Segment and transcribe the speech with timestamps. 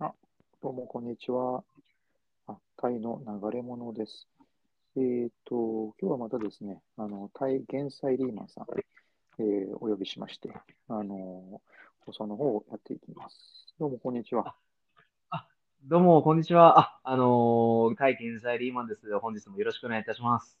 [0.00, 0.12] あ、
[0.60, 1.62] どうも、こんにちは。
[2.48, 4.26] あ、タイの流れ物です。
[4.96, 8.66] えっと、今日はまたですね、あの、タイ減災リーマンさん、
[9.38, 10.50] えーお呼びしまして、
[10.88, 11.60] あの、
[12.06, 13.36] 放送の方をやっていきます。
[13.78, 14.56] どうも、こんにちは。
[15.30, 15.46] あ、
[15.84, 16.80] どうも、こんにちは。
[16.80, 19.16] あ、あのー、タイ経済リーマンです。
[19.20, 20.58] 本日もよろしくお願いいたします。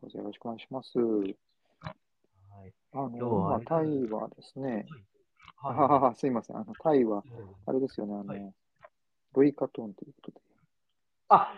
[0.00, 0.96] どうぞよろしくお願いします。
[0.98, 2.72] はい。
[2.92, 4.86] あの、今、タイはですね、
[5.56, 6.56] はい、すいません。
[6.56, 7.22] あの、タイは、
[7.66, 8.52] あれですよね、あの、はい、
[9.34, 10.40] ロイカトーンということで。
[11.28, 11.52] あ、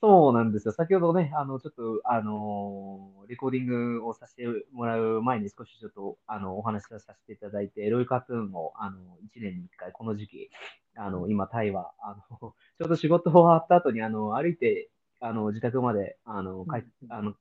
[0.00, 0.72] そうなんですよ。
[0.72, 10.50] 先ほどね、あの、ちょっと、あのレコーディングをさせてもらう前に少しちょっと、あの、お話しさせていただいて、ロイカトゥーンを、あの、1年に1回、この時期、
[10.96, 14.90] あの、今、タイは、あの、 ちょうど仕事終わった後に、あの、歩いて、
[15.20, 17.34] あの、自宅まで、あの、帰、あの、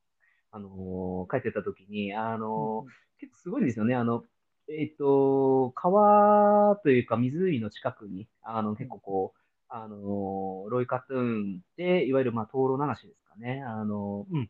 [0.51, 2.85] あの、帰ってた時に、あの、
[3.19, 3.95] 結構すごいんですよね。
[3.95, 4.23] あの、
[4.69, 9.39] えっ、と、川というか湖の近くに、あの、結構こう、
[9.69, 13.63] あの、ロイカトゥーンで、いわゆる、まあ、灯籠流しですかね。
[13.63, 14.49] あの、うん。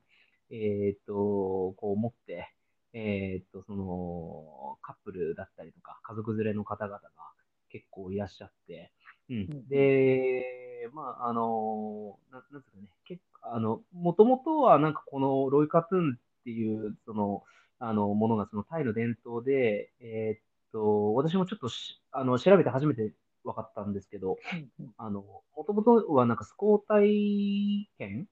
[0.50, 1.14] えっ、と、
[1.78, 2.54] こう持って、
[2.94, 7.10] えっ、と、その、カップルだったりとか、家族連れの方々が
[7.70, 8.92] 結構いらっしゃって、
[9.30, 9.68] うん。
[9.68, 17.44] で、まあ、あの、ななんですかね、結構、あの、もともとはなんかこのロイカトゥーンっていう、その、
[17.80, 20.40] あの、ものがそのタイの伝統で、えー、っ
[20.72, 21.70] と、私もちょっと
[22.12, 24.38] あの調べて初めて分かったんですけど、
[24.98, 28.28] あの、もともとはなんかスコータイ県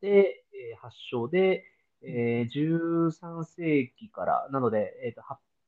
[0.00, 1.64] で、えー、発祥で、
[2.02, 5.22] えー、13世紀から、なので、えー、と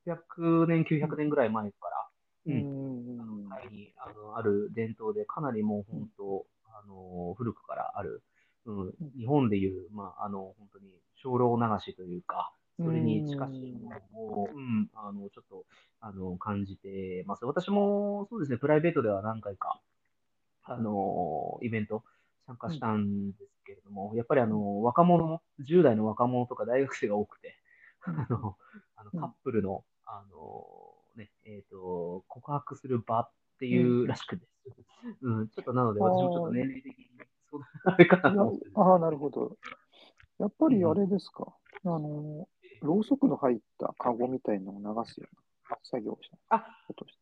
[0.07, 2.09] 800年、900年ぐらい前から、
[2.47, 8.23] うん、あのタイにあのある伝統で、かなりもう本当、あの古くからある、
[8.67, 10.91] うん、日本でいう、まあ、あの本当に
[11.23, 15.65] 精霊流しというか、それに近しいものを、うん、あの、ちょっと、
[16.01, 17.45] あの、感じてます。
[17.45, 19.81] 私も、そうですね、プライベートでは何回か、
[20.65, 22.05] あの、イベント
[22.47, 27.57] 参加したんですけれども、やっぱりあの、若者、10代の若者とか大学生が多くて、
[28.03, 28.57] あの、
[28.97, 30.67] あのカップルの、あの、
[31.17, 34.47] ね、えっ、ー、と、告白する場っていうらしくて、
[35.23, 37.07] うん、ちょっとなので、私もちょっと年齢的に、
[37.51, 38.51] そうあれかな。
[38.75, 39.57] ああ、なるほど。
[40.39, 42.49] やっぱりあれですか、うん、あの、
[42.83, 45.37] ろうそくの入ったカゴみたいのを流すよう
[45.71, 46.37] な作業をした。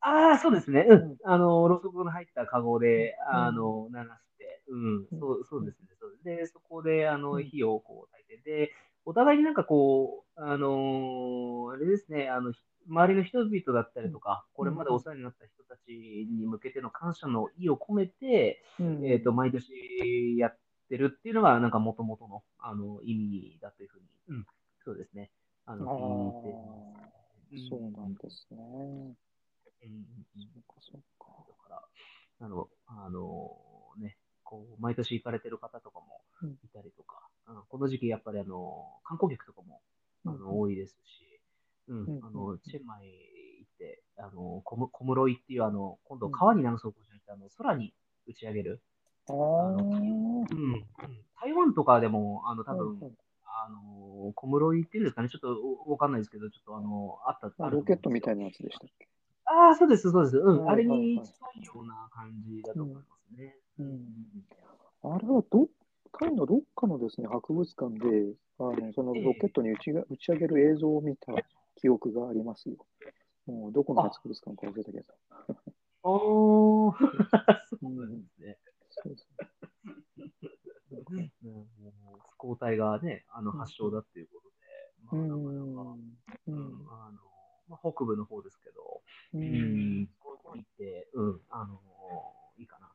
[0.00, 0.86] あ、あそうですね。
[0.88, 1.16] うん。
[1.24, 4.06] あの、ろうそくの入ったカゴで、あの、流し
[4.38, 5.88] て、うん、そうそうですね。
[5.98, 8.70] そうで、そこで、あの、火をこう焚いて、で、
[9.06, 12.52] お互いになんかこう、あのあれですね、あの、
[12.88, 18.62] 周りの人々だったりとか、これまでお世話になった人たちに向けての感謝の意を込めて、
[19.04, 24.46] えっ、と、毎年やってるっていうのが、なんかもともとの、あの、意味だというふうに、うん、
[24.84, 25.30] そうですね。
[25.66, 25.86] あの、
[26.44, 27.68] 聞いてます。
[27.68, 28.56] そうなんですね。
[28.58, 30.04] うん、
[30.36, 31.26] そうか、そうか。
[31.48, 31.82] だか
[32.40, 33.50] ら、あの、あの
[33.98, 36.20] ね、こう、毎年行かれてる方とかも
[36.64, 39.80] いたりとか、うん、この時期やっぱりあの、観光客とかも、
[40.26, 41.40] あの、うん、多いですし、
[41.88, 43.06] うん、あの、チェンマイ
[43.60, 47.94] 行って、あの、小室井っていうあの、今度川に流そうとしてあの、空に
[48.26, 48.82] 打ち上げる、
[49.28, 50.44] あの、うん、
[51.40, 52.98] 台湾とかでも、あの、多分、
[53.44, 59.08] あの、小室井っていうんですかね、ちょっとわかんないですけど、ちょっとあの、あったあロケットみたいなやつでしたっけ？
[59.46, 60.38] ああ、そうです、そうです。
[60.38, 63.56] うん、あれに近いような感じだと思いますね。
[63.78, 63.86] うん。
[65.02, 65.68] うん、あれはど、
[66.18, 71.32] タイのどっかのですね、博物館で、あのそのロケットに打ち,、打ち上げる映像を見た
[71.76, 72.76] 記憶がありますよ。
[73.46, 75.04] もうどこの博物館か忘れたけど。
[76.04, 76.12] ああ、
[77.68, 78.58] そうなんですね。
[78.90, 79.28] そうです
[81.18, 81.32] ね。
[81.44, 81.68] うん
[82.36, 84.54] 抗体がね、あの発症だっていうことで、
[85.04, 85.96] まあ、なかなか、
[86.48, 86.56] うん、
[86.90, 87.18] あの、
[87.68, 89.00] まあ、北部の方ですけど、
[89.34, 91.80] うん、こう行って、うん、あの、
[92.58, 92.88] いいかな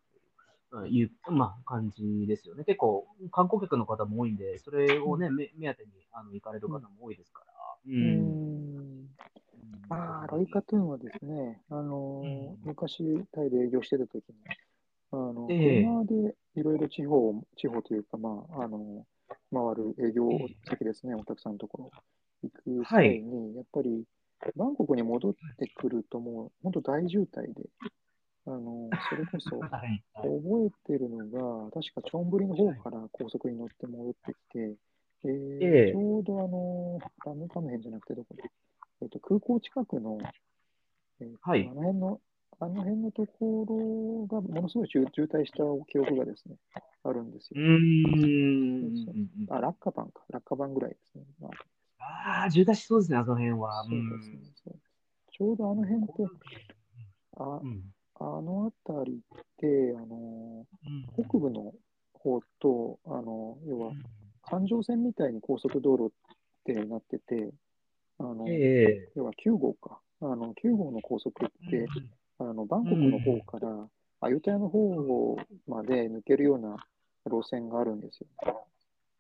[0.71, 2.63] という、まあ、感じですよね。
[2.63, 7.53] 結構、観光客の方も多いんで、それをね、目目当てにあの行かれる方も多いですから。
[7.87, 9.07] うん。
[9.89, 12.23] ああ、ロイカトゥーンはですね、あの
[12.63, 14.35] 昔、タイで営業してた時に、
[15.11, 19.05] あの、車でいろいろ地方、地方というか、まあ、あの、
[19.53, 20.29] 回る営業
[20.67, 21.91] 先ですね、お客さんのところ
[22.43, 24.03] 行く際に、やっぱり
[24.55, 27.69] バンコクに戻ってくるともう本当大渋滞で、
[28.45, 29.59] あのそれこそ
[30.13, 34.75] 覚えてるのが、確かチョンブリの方から高速に乗って戻ってきて、
[35.25, 38.43] えー、ちょうどあの、ダムカム辺じゃなくてどこで、
[39.01, 40.17] えーと、空港近くの、
[41.19, 42.21] えーはい、あの辺の
[42.61, 46.55] あの辺のところがものすごい渋滞した記憶がですね、
[47.09, 47.61] あるんですよ。
[47.61, 49.47] うん。
[49.49, 50.23] あ、落下板か。
[50.29, 51.23] 落下板ぐらいですね。
[51.99, 52.45] あ。
[52.45, 53.83] あ、渋滞しそうですね、あの辺は。
[53.83, 54.23] そうで
[54.55, 54.75] すね。
[55.31, 56.13] ちょうどあの辺って、
[57.37, 57.61] あ、
[58.19, 60.65] あの辺りって、あの、
[61.13, 61.73] 北部の
[62.13, 63.93] 方と、あの、要は、
[64.41, 66.33] 環状線みたいに高速道路っ
[66.65, 67.51] てなってて、
[68.17, 69.99] あの、えー、要は9号か。
[70.21, 71.87] あの、9号の高速って、
[72.39, 73.87] あの、バンコクの方から、
[74.21, 76.75] アユタヤの方まで抜けるような
[77.29, 78.27] 路線があるんですよ。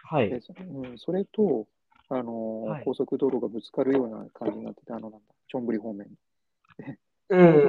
[0.03, 0.29] はい。
[0.29, 0.41] で
[0.71, 1.67] うん、それと、
[2.09, 6.07] あの、はい、高速道路がぶつかるような感じになってて、あの、なんだ、チョンブリ方面。
[6.07, 7.61] ちょうど、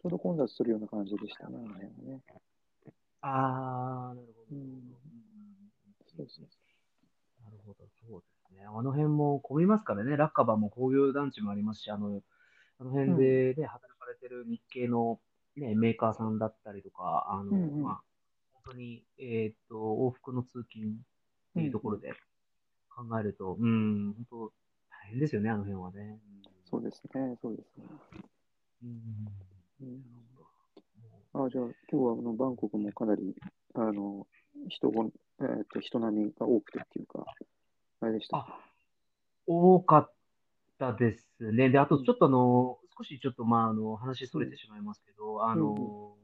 [0.00, 1.78] ちょうど混雑するような感じでしたね、あ
[2.08, 2.22] ね。
[3.20, 4.56] ああ、なるほど。
[4.56, 4.94] うん、
[6.16, 6.46] そうそう
[7.44, 8.64] なるほど、そうですね。
[8.64, 12.22] あの辺も混みますからね、ラッカバも工業団地もありますし、あの、
[12.78, 15.20] あの辺で、ね、働かれてる日系の、
[15.56, 18.09] ね、メーカーさんだったりとか、あの、うんうん、まあ、本
[18.64, 20.96] 当に、えっ、と、往復の通勤っ
[21.54, 22.12] ていうところで
[22.88, 24.52] 考えると、うん、うん、本当、
[24.90, 26.18] 大変ですよね、あの辺はね。
[26.64, 27.86] そうですね、そうですね。
[28.84, 28.90] うん。
[29.82, 30.20] うん
[31.32, 33.36] あじゃあ、今日はあのバンコクもかなり
[33.74, 34.26] あの
[34.68, 37.24] 人ご、えーと、人並みが多くてっていうか、
[38.00, 38.58] あれでしたあ
[39.46, 40.12] 多かっ
[40.78, 41.70] たですね。
[41.70, 46.19] で、あとちょっとあの、うん、少しちょっとまあ、あの、話それてしまいますけど、うん、あの、うん、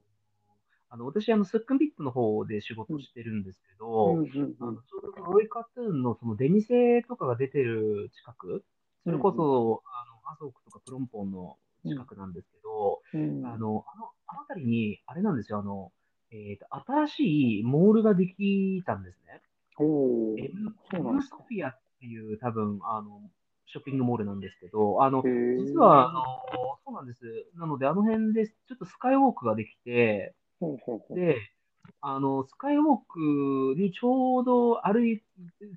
[0.89, 8.65] あの私、あの、スックンビットの方で仕事してるんですけど、あのちょうどロイカトゥーンのその出店とかが出てる近く、
[9.05, 13.85] それこそ、あの、アソークとかプロンポンの近くなんですけど、あの、あの、
[14.27, 15.93] あの辺りに、あれなんですよ、あの、
[16.31, 19.41] えっ、ー、と、新しいモールができたんですね。
[19.79, 20.51] おエ
[20.99, 23.21] ムソフィアっていう多分、あの、
[23.67, 26.23] ショッピングモールなんですけど、あの、実は、あの、
[26.85, 27.47] そうなんです。
[27.57, 30.35] なので、あの辺でちょっとスカイウォークができて、
[31.15, 31.37] で、
[32.01, 35.23] あの、スカイウォークにちょうど歩い、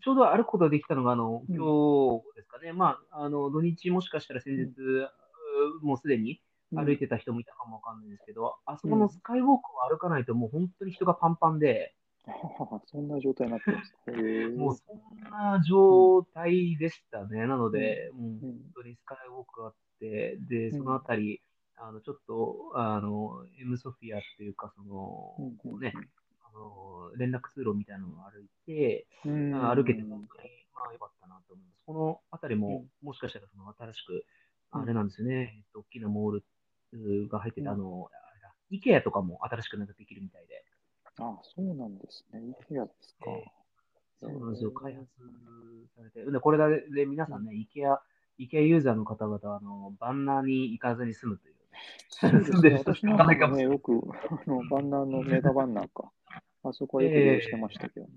[0.03, 2.69] ちょうど歩くことができたのが、あの、今日ですかね。
[2.71, 6.41] うん、まあ、あの、土日もしかしたら先日、うん、もうすでに
[6.71, 9.57] 歩いてた人もいたかもわかんないんですけど、あそこのスカイウォークを
[9.89, 11.95] 歩かないともう本当に人がパンパンで、
[12.85, 14.11] そんな状態になってますか
[14.55, 17.47] もうそんな状態でしたね。
[17.47, 21.41] なので、もう本当にスカイウォークがあって、で、そのあたり、
[21.81, 25.93] あの、ちょっと、あの、エムソフィアっていうか、その、こうね、
[26.43, 31.83] あの、連絡通路みたいなのを歩いて、歩けて本当に、まあ、よかったなと思います。
[31.85, 34.25] このあたりも、もしかしたら、その、新しく、
[34.71, 36.41] あれなんですよね、えっと、大きなモー
[36.93, 38.09] ルが入ってた、あの、
[38.69, 40.63] イケアとかも新しくなんかできるみたいで。
[41.21, 42.39] あそうなんですね。
[42.39, 43.25] イケアですか。
[43.31, 44.71] えー、そうなんですよ。
[44.71, 45.05] 開発
[45.95, 46.31] されて。
[46.31, 47.99] で、これで皆さんね、イケア、
[48.37, 51.58] イケアユーザーの方々は、あの、バンナーに行かずに済むという、ね。
[52.09, 52.69] そうですね。
[52.73, 53.93] 私なんかね、よく、
[54.29, 56.11] あの、バンナーのメガバンナーか。
[56.63, 58.11] あそこはよく利用してましたけどね。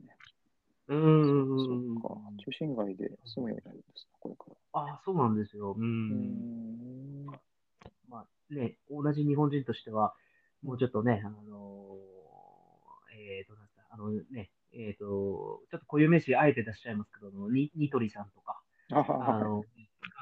[0.88, 1.96] えー、うん。
[1.96, 2.20] そうか。
[2.44, 4.80] 中心街で住むようになるんですね、これから。
[4.80, 5.74] ああ、そうなんですよ。
[5.78, 5.84] うん。
[5.84, 7.26] うん
[8.08, 10.14] まあね、同じ日本人としては、
[10.62, 18.60] もうちょっとね、あのー、えー、と、なんか、あのね、えっ、ー、と、ちょっと固有名詞あえて出しちゃいますけど、ニニトリさんとか、
[18.90, 19.64] あの、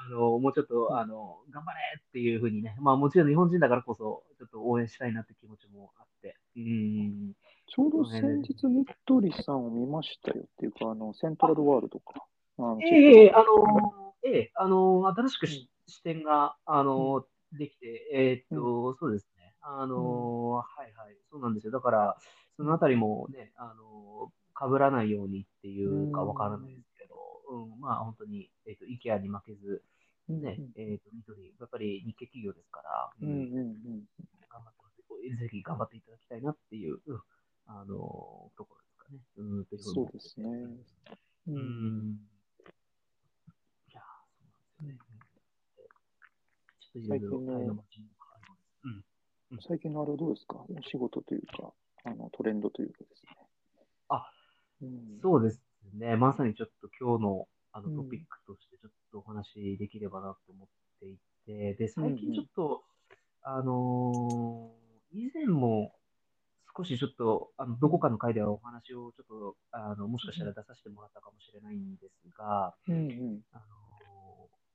[0.05, 7.33] あのもうちょっと、あの、頑張れっていうふうにね、まあもちろん日本人だからこそ、ちょっと応援したいなって気持ちもあって、うん。
[7.67, 12.25] ちょうど先日、ニトリさんを見ましたよっていうか、あの、セントラルワールドか。
[12.83, 19.53] ええー、あの、ええー、あの、新しくし、うん、視点が、あの、できて、えー、っと、うん、そうですね。
[19.61, 21.71] あの、うん、はいはい、そうなんですよ。
[21.71, 22.17] だから、
[22.57, 24.31] そのあたりもね、あの、
[24.61, 26.90] 被らないようにっていうかわからないです
[27.51, 29.83] うん、まあ本当に、えっ、と、イケアに負けず、
[30.29, 34.05] ね、うん、えっ、と、ニトリ、やっぱり日系企業ですから、うん、うん、
[34.49, 34.81] 頑張って
[35.37, 37.21] ぜひ頑張っていただきたいなっていう、うん、
[37.67, 39.19] あの、ところですかね。
[39.37, 40.47] うん、そうですね。
[41.47, 42.19] うん。
[43.87, 44.01] いや、
[44.79, 45.03] そうなんで
[46.87, 47.07] すよね。
[47.07, 47.29] 最近
[47.67, 47.83] の、
[49.61, 50.65] 最近のあれどうですか？
[50.69, 53.47] お仕事というか、あのトレンドというかですね。
[54.09, 54.31] あ、
[54.81, 55.61] うん、そうです
[55.93, 56.15] ね。
[56.15, 60.67] まさにちょっと今日のあのトピックとしてちょっとお話できればなと思っ
[60.99, 62.83] ていて、で、最近ちょっと、
[63.45, 65.93] うんうん、あのー、以前も
[66.75, 73.61] 少しちょっと、あのどこかの回ではお話をちょっと、あのもしかしたら出させてもらったかもしれないんですが、うんうん、あの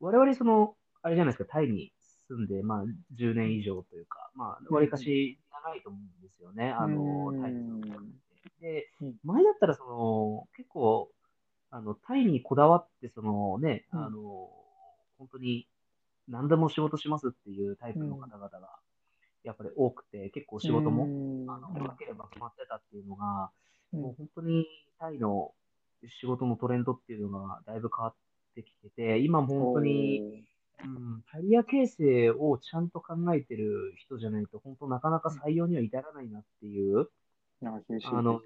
[0.01, 1.93] 我々その、あれじゃないですか、タイに
[2.29, 2.85] 住んで、まあ、
[3.19, 7.81] 10年以上というか、まあ、わりかし長いと思うんですよね、あの、タイの。
[8.61, 8.91] で、
[9.25, 11.11] 前だったら、その、結構、
[11.71, 14.51] あの、タイにこだわって、そのね、あの、
[15.19, 15.67] 本当に
[16.29, 18.79] 何でも仕事しますっていうタイプの方々が、
[19.45, 21.05] やっぱり多くて、結構仕事も、
[21.49, 23.51] あの、なければ決まってたっていうのが、
[23.93, 24.67] もう本当に
[24.99, 25.53] タイの
[26.21, 28.15] 仕事のトレンドっていうのがだいぶ変わっ
[28.55, 30.45] てきてて、今本当に、
[30.85, 30.87] う。
[30.87, 37.09] ん、キャリア形成をちゃんと考えてる人じゃないと、本当なかなか採用には至らないなっていう、
[37.63, 38.41] あの、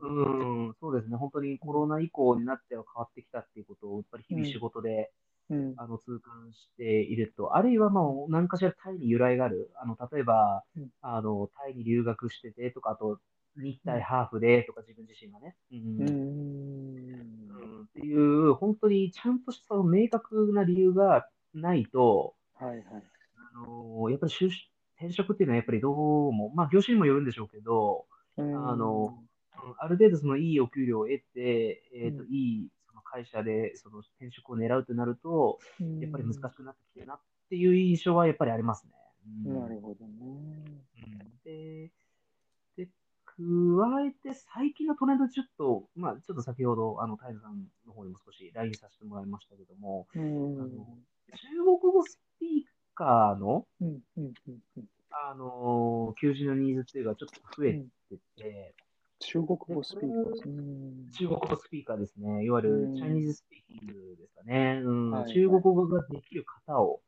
[0.00, 5.12] うん、そうですね、本当にコロナ以降になっては変わってきたっていうことを、やっぱり日々仕事で、
[5.48, 13.18] うん、あの痛感していると、あるいはまあ何かしらタイに由来がある、あの例えば、うん、あのタイに留学しててとか、あと
[13.56, 22.84] 日体ハーフでとか、自分自身がね、うん、うんっていう、本当にちゃんとした明確な理由がないと、はいはい、
[23.54, 24.50] あのやっぱり就
[25.00, 28.04] 転職っていうのはやっぱりどうも、まあ業種にもよるんでしょうけど、
[28.36, 29.18] あの、
[29.78, 35.58] ある程度そのいいお給料を得て、えっ、ー、と、いいその会社でその転職を狙うとなると、
[36.00, 38.92] やっぱり難しくなってきてるなっていう印象はやっぱりありますね。
[39.46, 40.12] うん、なるほどね。
[40.20, 41.90] うん、で、
[42.76, 42.88] で、
[43.24, 43.32] 加
[44.06, 52.50] えて最近のトレンドちょっと、まあちょっと先ほど、あの、タイズさんの方にも少し LINE させてもらいましたけども、あの中国語スピー
[52.94, 53.66] カーの、
[55.28, 57.72] あの求人のニーズっていうのがちょっと増え
[58.08, 58.74] てて、
[59.20, 60.62] 中国語スピーカーですね。
[61.18, 62.44] 中国語スピーカーですね。
[62.44, 64.80] いわゆる Chinese speaking ですかね。
[64.82, 67.00] うんはい、中国語ができる方を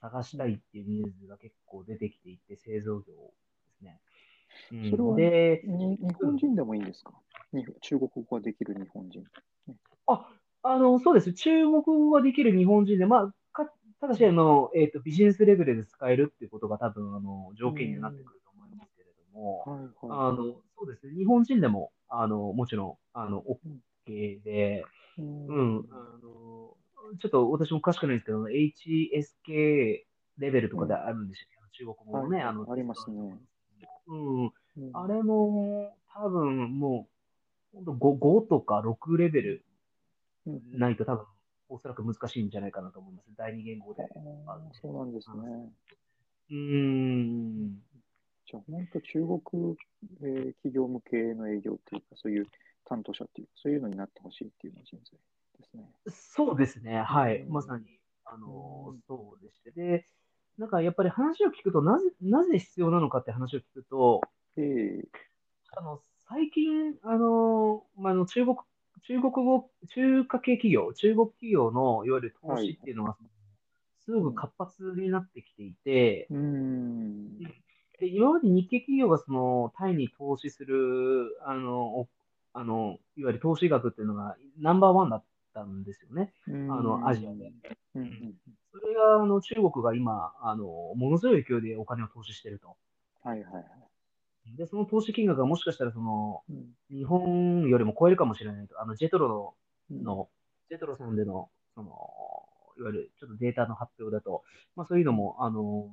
[0.00, 4.00] 探したいっていうニーズが結構出てきていて、製造業ですね。
[4.72, 7.12] うん、それはで日本人でもいいんですか、
[7.52, 9.24] うん、中国語ができる日本人。
[10.06, 10.28] あ、
[10.62, 11.32] あの、そうです。
[11.32, 13.34] 中国語ができる日本人で、まあ、
[14.02, 19.62] ただし、あの、えっ、ー、と、ビジネスレベルで使えるっていうことが多分、あの、条件になってくると思いますけれども、
[20.10, 20.36] あの、
[20.76, 23.44] そうですね、日本人でも、あの、もちろん、あの、
[24.08, 24.84] OK で、
[25.18, 26.76] うん、あの、
[27.20, 30.02] ちょっと私も詳しくないんですけど、HSK
[30.38, 31.84] レベルとかであるんでしょうけ？
[31.84, 33.38] ど、中国語もね、あの、ありますね。
[34.08, 34.52] うん、
[34.94, 37.06] あれも、多分も
[37.72, 39.64] う、5, 5とか6レベル
[40.72, 41.26] ないと多分
[41.72, 43.30] おそらく難しいんじゃないかなと思います。
[43.36, 44.06] 第二言語で。
[44.72, 45.72] そうなんですね。
[46.50, 47.74] うん。
[48.44, 49.76] じゃあ、本当中国、
[50.20, 52.46] えー、企業向けの営業っていうか、そういう
[52.84, 55.18] 担当者っていうか、そういうのになってほしいっていうの人材
[55.58, 55.84] ですね。
[56.10, 56.98] そうですね。
[57.00, 57.44] はい。
[57.48, 57.84] まさに、
[58.26, 59.70] あの、そうでして。
[59.70, 60.06] で、
[60.58, 64.20] なんかやっぱり話を聞くと、なぜ、なぜ必要なのかって話を聞くと、
[64.58, 65.04] えー、
[65.78, 68.56] あの、最近、あの、まあ、の中国
[69.06, 73.16] 中国語、中華系企業、中国企業のいわゆる投資っていうのが、
[74.04, 76.26] すごく活発になってきていて、
[77.98, 82.08] で今まで日系企業がそのタイに投資するあの
[82.52, 87.52] あのいわゆる投資額っていうのがナンバーワンだったんですよね、あのアジアで。
[88.72, 90.64] それがあの中国が今あの、
[90.96, 92.76] ものすごい勢いでお金を投資してると。
[93.22, 93.64] はいはいはい。
[94.56, 99.54] で、その投資金額がもしかしたらその、うん、日本よりも超えるかもしれないと、あのジェトロ
[99.90, 100.28] の、の
[100.68, 101.88] ジェトロさんでの、その、
[102.78, 104.42] いわゆるちょっとデータの発表だと、
[104.76, 105.88] まあそういうのも、あの、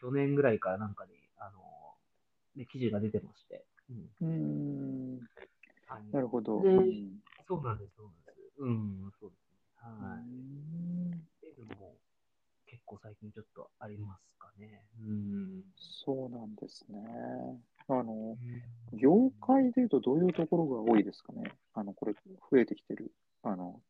[0.00, 1.60] 去年ぐらいからなんかに、あの、
[2.56, 3.64] ね、記事が出てまして。
[4.20, 5.18] うん。
[6.12, 6.62] なるほど。
[6.62, 6.68] で、
[7.46, 8.38] そうなんです、そうなんです。
[8.58, 9.58] うん、そうですね。
[9.82, 10.20] はい。
[10.20, 11.94] っていうのも、
[12.66, 14.84] 結構最近ちょっとありますかね。
[15.00, 15.62] うん。
[15.76, 16.98] そうなんですね。
[18.00, 18.36] あの、
[18.92, 21.52] 業界でいうとどういうところが多いですかね？
[21.74, 22.14] あの、これ、
[22.50, 23.80] 増えてきてる、あの、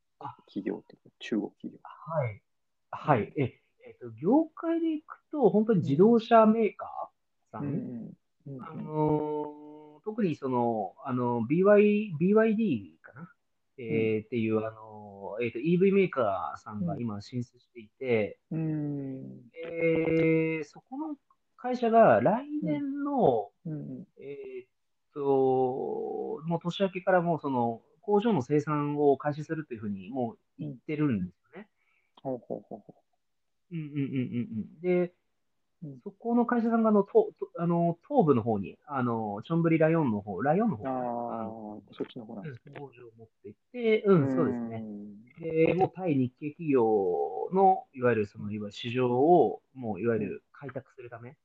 [0.47, 1.79] 企業っていうか、中国企業。
[1.83, 2.43] はい。
[2.91, 3.33] はい。
[3.37, 8.13] え、えっ、と、業界でいくと、本当に自動車メーカーさん、
[8.61, 13.29] あの特にその、あの、BY、BYD かな、
[13.79, 21.17] えー、っていう、あの、えっ、ー、と、EV メーカーさんが今進出していて、うん、えー、そこの
[21.63, 24.67] 会社が来年の、うん、えっ
[25.15, 25.21] と、
[26.45, 31.69] もう年明けからもうその工場の生産を開始するというふうにもう言ってるんですよね。
[32.21, 32.95] ほうほうほうほ
[33.71, 33.77] う。
[33.77, 33.99] うんうんうんう
[34.61, 34.81] ん。
[34.83, 35.13] で、
[36.03, 42.75] そこの会社さんがあのとあの東部の方に、あのチョンブリラヨンの方、ラヨンの方ああ、そっちの方なんですね。
[42.81, 44.85] 工場を持っていて、うん、そうですね。
[45.41, 46.85] で、もう対日系企業
[47.53, 51.37] の、いわゆるその、いわゆる市場を、もういわゆる開拓するため、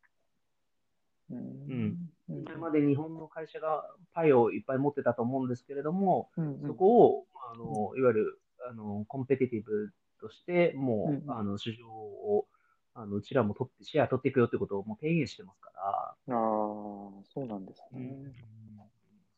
[1.29, 2.09] うん。
[2.29, 12.47] 今まで日本の会社がパイをいっぱい持ってたと思うんですけれども、うんうん、そこを、あの、いわゆる、あの、コンペティティブとして、もう、うん、あの、市場を、
[12.93, 15.81] あの、うちらも取って、シェア取っていくよってことをもう提言してますから。
[15.91, 17.99] ああ、そうなんですね。
[17.99, 18.33] うん、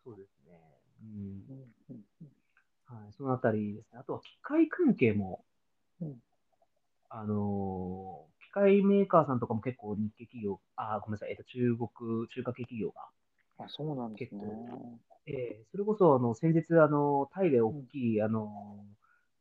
[0.04, 0.60] そうですね。
[1.04, 1.44] うん。
[2.86, 4.00] はい、そのあたりですね。
[4.00, 5.44] あとは機械関係も、
[6.02, 6.16] うん、
[7.10, 13.02] あのー機械メーカーさんとかも結構日系企業、あ、ごめんなさい、えっと、中国、中華系企業が。
[13.60, 14.42] あ、そうなんですね。
[15.28, 18.86] えー、それこそ、あの、先日、あの、タイで大きい、うん、あの、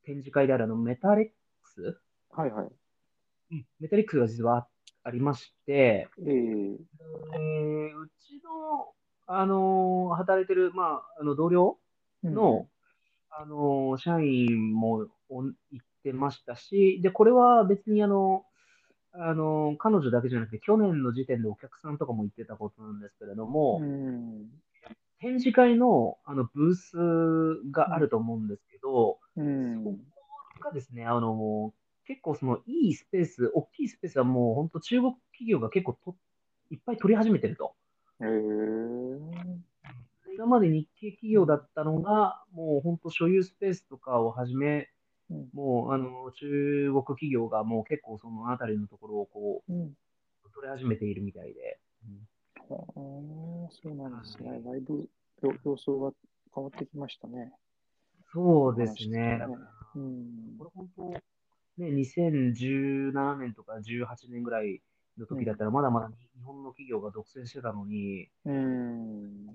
[0.05, 1.27] 展示会である、あの、メタレッ
[1.63, 1.99] クス？
[2.31, 2.67] はいはい。
[3.51, 4.67] うんメタリックスが実は
[5.05, 8.93] ありまして、えええーうちの、
[9.27, 11.79] あのー働いてる、まあ、あの同僚
[12.23, 12.69] の、
[13.31, 15.55] あのー社員もお言っ
[16.03, 18.45] てましたし、で、これは別にあの、
[19.13, 24.51] あのー彼女だけじゃなくて、去年の時点でお客さんとかも言ってたことなんですけれども、うん。
[25.21, 29.85] 展示会のあのブースがあると思うんですけど、うん。
[29.85, 29.99] そこ
[30.65, 31.73] がですね、あの、
[32.07, 36.17] 結構そのいいスペース、大きいスペースはもう本当中国企業が結構と
[36.71, 37.75] いっぱい取り始めてると。
[38.21, 39.69] ええ
[40.39, 44.89] 今まで日系企業だったのが、もう本当所有スペースとかをはじめ、
[45.31, 49.83] うんもうあの中国企業がもう結構そのあたりのところをこうん。
[49.83, 51.79] う取り始めているみたいで。
[52.71, 52.77] ああ、
[53.71, 54.51] そうなんですね。
[54.51, 55.09] はいだいぶ
[55.43, 56.13] よ様相が
[56.55, 57.53] 変わってきましたね。
[58.33, 59.41] そうですね。
[59.95, 60.59] うん。
[60.59, 64.83] これ本当、ね、2017年とか18年ぐらい
[65.17, 69.47] の時だったら、まだまだ日本の企業が独占してたのに、うん。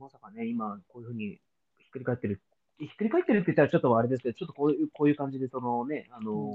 [0.00, 1.40] まさかね、今、こういうふうに
[1.78, 2.40] ひっくり返ってる。
[2.78, 6.52] ひっくり返ってるって言ったらちょっとあれですけど、ちょっとこういうこういう感じで、そのね、あの、うん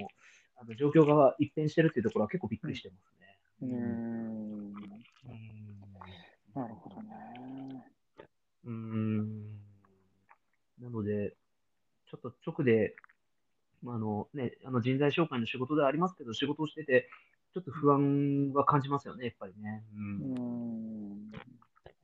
[0.62, 3.38] あの状況が一変してるっていうところは結構びっくりしてますね。
[3.62, 3.76] ううんん。
[3.76, 4.74] うん
[6.54, 7.86] なるほどね。
[8.66, 9.60] うーん
[10.82, 11.34] なので、
[12.10, 12.94] ちょっと直で、
[13.82, 17.10] まああのね、あの人材紹介の仕事ではありますけど、仕事をしてて、
[17.54, 19.86] ちょっと不安は感じますよね、やっぱりね。
[19.94, 21.32] ううんん。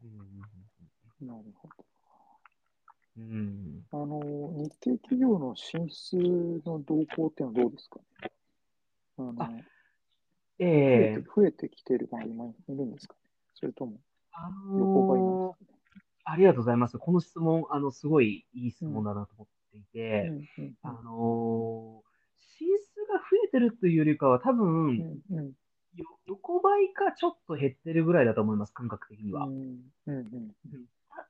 [0.03, 1.84] うんなるほど。
[3.17, 4.19] うんあの、
[4.57, 6.17] 日系企業の進出
[6.65, 8.31] の動向っていうのはどうですかね？
[9.17, 9.53] あのあ増
[10.59, 13.19] えええて増えてきてる、まあ、今いるんですかね？
[13.53, 13.97] それとも
[14.33, 16.01] あ横ばいなんのーですかね？
[16.25, 16.97] ありがとうございます。
[16.97, 22.05] この質問、あの、すごいいい質問だなと思っていて、うんうんあのー
[22.57, 25.51] 進出が増えてるというよりかは、多分、うんうん
[25.95, 29.45] よ横ばいかちょっと減ってるぐらいだと思います、感覚的には。
[29.45, 30.25] うんうんうん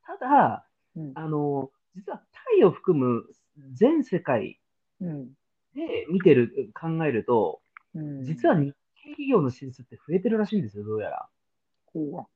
[0.07, 3.25] たただ、うんあの、実はタイを含む
[3.73, 4.59] 全世界
[5.01, 5.27] うん
[5.75, 7.61] で見てる、考えると、
[7.93, 11.27] うん実は日系企業の進出って増えてるらしいんですよ、どうやら。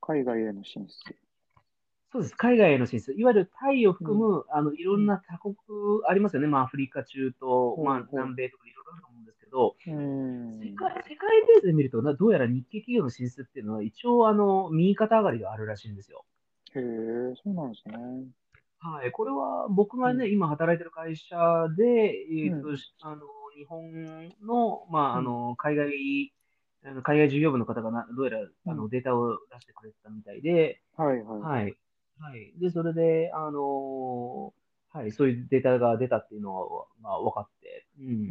[0.02, 1.16] 海外への進出。
[2.12, 3.14] そうです、海外への進出。
[3.14, 5.56] いわゆるタイを含む、あの、いろんな他国
[6.08, 6.48] ありますよね。
[6.48, 7.40] まあ、アフリカ、中東、
[7.84, 16.26] まあうん、南米とかいろいろあると思うんですけど、うん世界世界ベースで見ると、などうやら日系企業の進出っていうのは、一応、あの、右肩上がりがあるらしいんですよ。
[16.76, 16.82] へえ、
[17.44, 17.96] そうなんですね。
[18.82, 23.22] はい、これは僕がね、う今働いてる会社で、えっと、うんあの、
[23.56, 26.34] 日本の、まあ、あうんの、海外、
[26.86, 31.42] あの海外事業部の方がな、どうやら、あの、うんデータを出してくれてたみたいで、はいはい。
[31.42, 31.78] はい。
[32.20, 32.54] はい。
[32.60, 34.54] で、それで、あの
[34.92, 37.86] はい、そういうデータが出たっていうのは、まあ、分かって。
[38.00, 38.04] う。
[38.04, 38.28] うん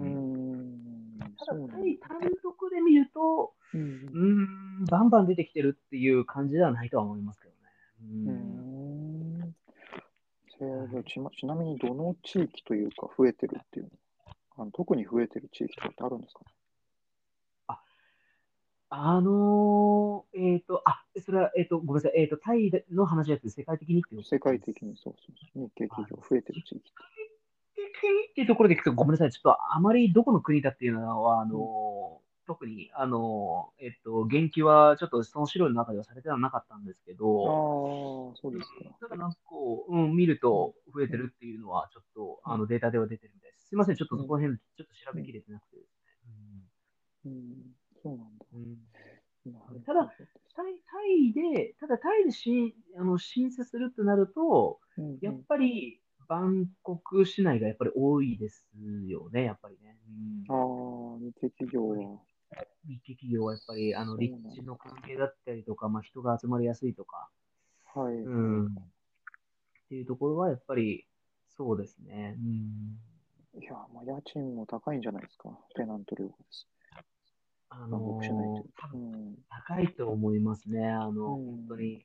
[1.19, 1.19] ん。
[1.39, 7.59] ただ、そうなんだ単単独で見ると、うんうーん、バンバン出てきてるっていう感じではないとは思いますけどね。
[8.27, 8.68] ううん。
[11.07, 13.91] ちまちなみにどの地域というか増えてるっていうの？
[14.59, 16.41] あの特に増えてる地域とかってあるんですか？
[16.41, 16.47] ね
[18.91, 22.13] あのーえっと、あ、それは、えっと、ごめんなさい。
[22.23, 25.65] えっと、タイの話じゃなくて、世界的にって世界的にそうそうそう。
[25.67, 26.91] 日系企業増えてる地域って。
[28.31, 29.31] っていうところでいくと、ごめんなさい。
[29.31, 38.97] ちょっとあまりどこの国だっていうのは、あのー特に、あのーえっと、言及はちょっとその資料の中ではされてはなかったんですけああど、、そうですか。
[39.01, 43.69] ただなんかこう、うん、見ると増えてるっていうのは、ちょっと、あの、データでは出てるみたいです。
[43.69, 43.97] すいません。
[43.97, 46.65] ちょっとそこら辺、ちょっと調べきれてなくてですね。
[47.27, 47.55] うん、
[48.03, 48.47] そうなんだ。
[48.55, 48.79] うん
[49.87, 50.13] ただ、
[50.55, 58.67] タイタイで、ただタイでしあの進出するとなると、うんうんやっぱりバンコク市内がやっぱり多いです
[59.07, 59.97] よね、やっぱりね。
[60.51, 62.21] ああ、日系企業は。
[62.87, 67.29] 日系企業はやっぱりあの立地の関係だったりとか、まあ、人が集まりやすいとか、
[67.95, 68.15] はい。
[68.15, 68.69] うん、っ
[69.89, 71.07] ていうところはやっぱり
[71.57, 72.37] そうですね。
[73.55, 75.51] うん、いや、まあ、家賃も高いんじゃないですか。
[75.75, 76.69] テナント料がです。
[77.71, 78.21] あの。
[79.49, 80.89] 高いと思いますね。
[80.89, 82.03] あの、うん本当に、うん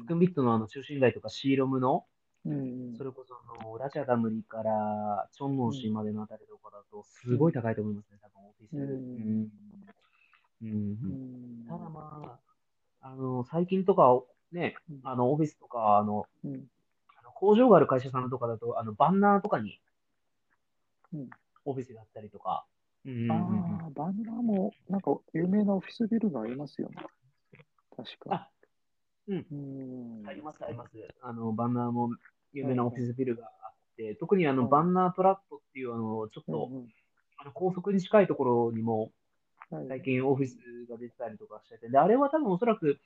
[0.00, 2.06] スクンビットのあの中心街とかシーロムの、
[2.46, 8.76] うんそれこそあのラチャダムリからチョンノン市までのあたりとかだと、すごい高いと思いますね、多分オフィス。
[8.76, 9.48] うん
[10.70, 11.66] うん。
[11.68, 12.38] ただま
[13.02, 14.22] あ、あの、最近とか、
[14.52, 16.64] ねうん、あの、オフィスとか、あの、うん。
[17.34, 19.80] 工場がある会社さんとかだと、あの、バンナーとかに
[21.12, 21.30] うん、
[21.64, 22.64] オフィスだったりとか、
[23.06, 26.96] うんああ、バンナーも、なんか有名なオフィスビルがありますよね。
[27.96, 28.34] 確か。
[28.34, 28.50] あ、
[29.28, 30.28] うん、うん。
[30.28, 30.90] あります、あります。
[31.22, 32.10] あの、バンナーも
[32.52, 36.88] 有名なオフィスビルがあって、特にあの、はいバンナートラットっていう、あの、ちょっと、うんうん
[37.36, 39.10] あの高速に近いところにも、
[39.70, 40.56] 最近オフィス
[40.88, 42.98] が出てたりとかしてて、で、あれは多分おそらく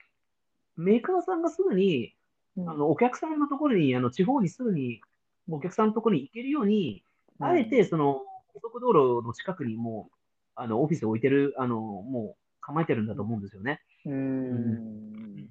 [0.77, 2.15] メーカーさんがすぐに、
[2.59, 5.01] あのお客さんのところに、あの地方にすぐに
[5.49, 7.05] お客さんのところに行けるように、
[7.39, 8.89] あえてその高速道
[9.21, 10.15] 路の近くにもう
[10.57, 13.81] あのオフィスを置いてる、あのもう構えてるんだと思うんですよね。
[14.05, 15.49] うん。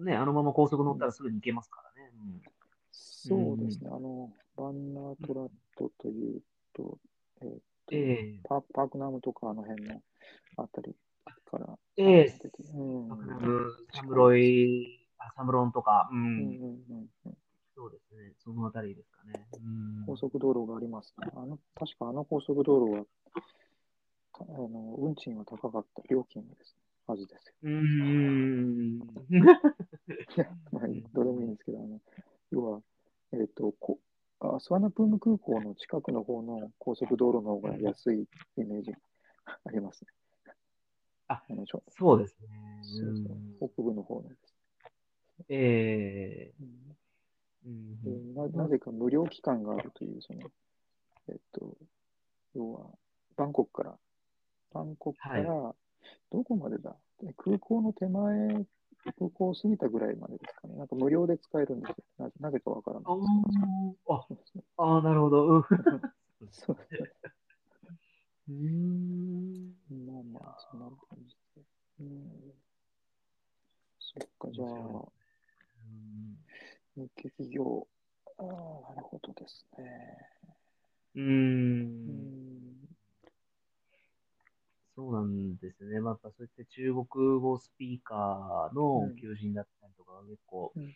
[0.00, 2.10] ね、あのまま高速乗ったらすぐに行けますからね。
[2.16, 2.42] うん、
[2.90, 6.40] そうですね、あの、バンナートラットという
[8.60, 10.00] パパークナムとかあの辺の
[10.56, 10.94] あたり
[11.50, 11.78] から。
[11.96, 13.08] ええー、うん、
[13.92, 16.18] サムロイ、サムロンとか、うん。
[16.18, 17.36] うんうんうん
[17.76, 19.44] そうですね、そのあたりですかね。
[20.06, 21.28] 高速道路がありますね。
[21.34, 23.04] あの確かあの高速道路は
[24.38, 27.54] あの運賃は高かった料金です、ね、はずですよ。
[27.64, 28.98] うん。
[28.98, 29.46] い
[30.36, 32.00] や、まあ、どうでもいいんですけど、あの
[32.52, 32.80] 要は、
[33.32, 33.98] えっ、ー、とこ
[34.56, 38.98] あ、スワナプーム空港の近くの方の高速道路の方が安いイメージが
[39.64, 40.08] ありますね。
[41.28, 42.48] あ、あのそうですね。
[42.82, 44.54] そうそう北部の方です。
[45.48, 46.64] ええー
[47.66, 48.46] うんな。
[48.48, 50.40] なぜか無料期間があるという、その、
[51.28, 51.76] えっと、
[52.54, 52.90] 要は、
[53.36, 53.98] バンコクから
[54.72, 55.74] バンコクから、
[56.30, 56.96] どこまでだ、
[57.36, 58.66] 空港の手前、
[59.12, 60.76] 空港を過ぎたぐらいまでですかね。
[60.76, 62.30] なんか無料で使えるんですよ。
[62.40, 63.04] ななぜかわからない
[64.76, 65.62] ああ、なるほど。
[66.50, 66.76] そう
[68.48, 69.74] うん。
[70.06, 71.62] まあまあ、そんな感じで。
[72.00, 72.52] うん。
[73.98, 74.68] そっか、じゃあ、
[76.96, 77.86] 日系企業、
[78.38, 80.28] ああ、なるほどですね。
[81.14, 82.73] うん。
[84.96, 86.00] そうなんですね。
[86.00, 90.94] まあ、やっぱそうやって中国語スピーカーの求人だったりとかが結構、うん、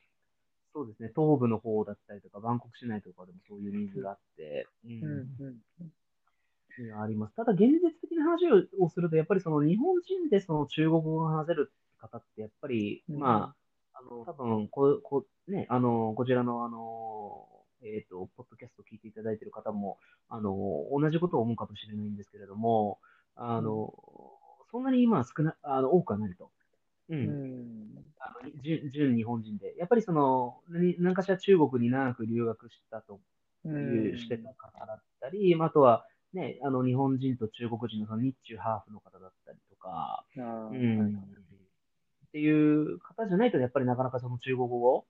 [0.73, 5.63] そうですね、東部の方だったりとか、バンコク市内とかでもそういうニーズがあって、うん。
[6.81, 7.35] うん、あります。
[7.35, 8.47] ただ、現実的な話
[8.79, 13.55] をすると、やっぱりその日本人でその中国語を話せる方って、やっぱり、うん、ま
[13.93, 17.49] あ、あの、多分ここ、ね、あの、こちらの、あの、
[17.83, 20.55] えっ、ー、と、ポッドキャストを聞いていただいている方も、あの、
[20.93, 22.99] 同じことを思うかもしれないんですけれども、
[23.39, 23.95] あの、
[24.71, 26.51] そんなに今は少な、あの、多くはないと。
[27.09, 27.19] うん。
[27.19, 29.75] うん、あの純純日本人で。
[29.79, 33.21] やっぱりその、何かしら中国に長く留学したと
[33.65, 41.17] いう、してた方だったり、あとは、ね、あの、日本人と中国人のその日中ハーフの方だったりとか、うん、
[42.27, 45.07] っていう方じゃないと、やっぱりなかなかその中国語を、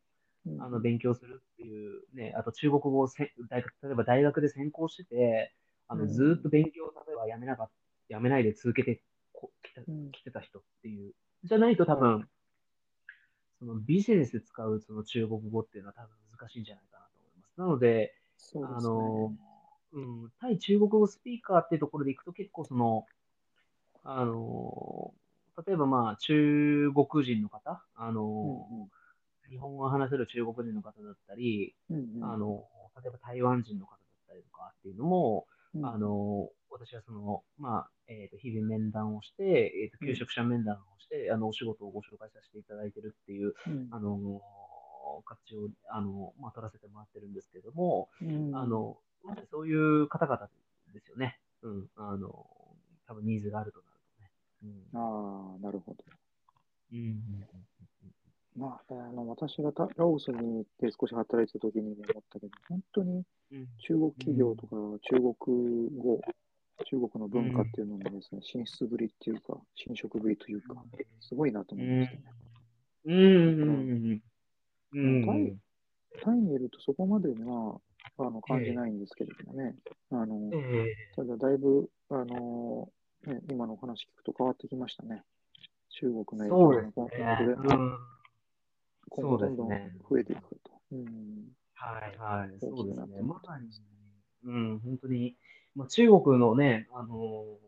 [0.60, 5.52] あの勉強するっていう、ね、あと中国語をせ大学、例えば大学で専攻してて、
[5.88, 7.70] あのずっと勉強を例えばやめなかっ
[8.08, 11.12] やめないで続けてこ来た来てた人っていう、
[11.44, 12.28] じゃないと多分、
[13.58, 17.60] そのビジネスで使うその中国語っていうのは多分難しいんじゃないかなと思います。
[17.60, 18.14] なので、
[18.54, 19.32] でね、あの、
[19.92, 23.06] うん、対中国語スピーカーっていうところでいくと結構その、
[24.04, 25.12] あの、
[25.66, 28.88] 例えばまあ中国人の方、あの、うんうん、
[29.50, 32.64] 日本語を話せる中国人の方だったり、うんうん、あの、
[33.02, 44.40] 例えば台湾人の方だったりとかっていうのも、うん、あの、私はその、まあ、えっ、ー、と、日々面談をして、えっ、ー、と、求職者面談をして、うん、あの、お仕事をご紹介させていただいてるっていう、うん、あの、
[45.24, 48.98] 活を、あの、まあ、取らせてもらってるんですけれども、うん、あの、
[49.50, 50.48] そういう方々
[50.92, 51.38] ですよね。
[51.62, 52.46] うん、あの、
[53.06, 54.82] 多分ニーズがあるとなるとね。
[54.92, 56.04] うん、ああ、なるほど。
[56.92, 57.22] うん。
[58.56, 63.22] まあ、あの私がラオスに行って少し働いてた時にも思ったけど、本当に
[63.86, 64.76] 中国企業とか
[65.14, 65.34] 中国
[65.96, 66.20] 語、
[66.86, 70.82] 中国の文化っていうののですね、進出ぶりっていうか、侵食ぶりというか、
[71.20, 72.22] すごいなと思いましたね。
[73.06, 74.22] うん。
[74.92, 75.26] うん。
[75.26, 75.56] タイ
[76.22, 77.80] タイにいるとそこまでは
[78.18, 79.74] あの感じないんですけれどもね、
[80.10, 80.50] あの
[81.14, 82.88] ただだいぶあの、
[83.26, 85.22] ね、今のお話聞くと変わってきましたね。
[85.90, 87.54] 中国の影響が今後で、
[89.10, 89.68] 今後どんどん
[90.08, 90.72] 増えていくと。
[90.92, 91.04] うん、
[91.74, 93.22] はいはい、そうですね。
[93.22, 93.68] まさに、
[94.44, 95.36] うん、本当に、
[95.74, 97.58] まあ、中国のね、あのー、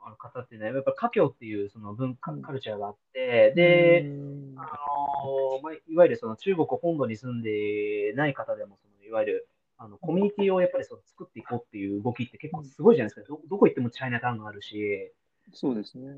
[0.00, 13.28] あの方ってね、やっぱ華僑っていうその文化、カルチャーがあって、で、あのー、まあ、いわゆるその中国本土に住んでない方でも、そのいわゆるあのコミュニティをやっぱりそう作っていこうっていう動きって結構すごいじゃないですか。
[13.28, 15.12] どどこ行ってもチャイナタウンがあるし。
[15.54, 16.08] そうですね。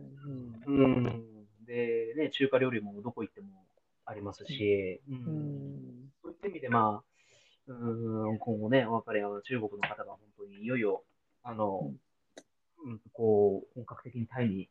[0.66, 0.84] うん。
[0.84, 1.24] うん、
[1.66, 3.48] で、ね、中華料理もどこ行っても
[4.06, 7.09] ありますし、うん、うん、そういった意味で、まあ、
[7.72, 11.04] うん今後ね、お別れは中国の方が本当にいよいよ、
[11.42, 11.92] あの、
[12.84, 14.68] うん、こう、本格的にタイに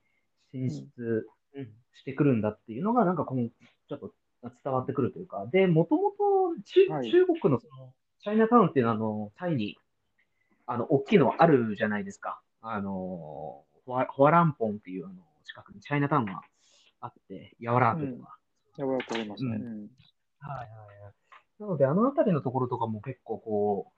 [0.51, 4.13] 進出、うん、してくるんだっていうのが、なんかこの、ちょっと
[4.63, 6.15] 伝わってくるというか、で、もともと
[6.65, 9.77] 中国のその、チャイナタウンっていうのは、あの、タイに、
[10.65, 12.41] あの、大きいのはあるじゃないですか。
[12.61, 16.41] あの、ホワホワランポンっていうあの近くにチャイナタウンが
[16.99, 18.37] あって、ヤワラートとか。
[18.77, 19.51] やばくありますね。
[19.51, 19.89] ううんん。
[20.39, 21.13] はいはいはい。
[21.59, 23.91] なので、あの辺りのところとかも結構こ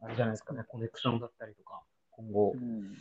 [0.00, 2.96] う、あれじゃないですかね、コネクションだったりとか、今後う、ん。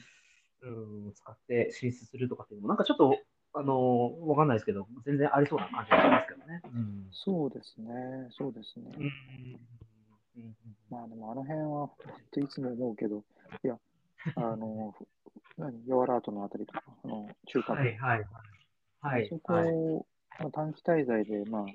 [0.62, 3.20] うん、使って進出するとかっていうのも、なんかちょっと、
[3.58, 6.62] あのわかんないですけど、全然ありそうな感じがしますけどね。
[6.66, 7.08] うん。
[7.12, 8.28] そうですね。
[8.32, 8.92] そうですね。
[8.98, 10.56] うんうん
[10.90, 11.98] まあでもあの辺は、本
[12.32, 13.24] 当いつも思うけど、
[13.64, 13.80] いや、
[14.36, 15.08] あの、ふ
[15.58, 18.28] 何、ヤワラートのあたりとか、あの、中華はいはいはい。
[19.02, 19.70] はいそこはい。
[19.70, 20.06] を、
[20.40, 21.66] まあ、短期滞在で、まあ、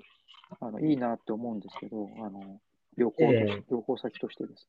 [0.59, 2.59] あのいいなって思うんですけど、あの
[2.97, 4.67] 旅行とし、ええ旅行先としてです。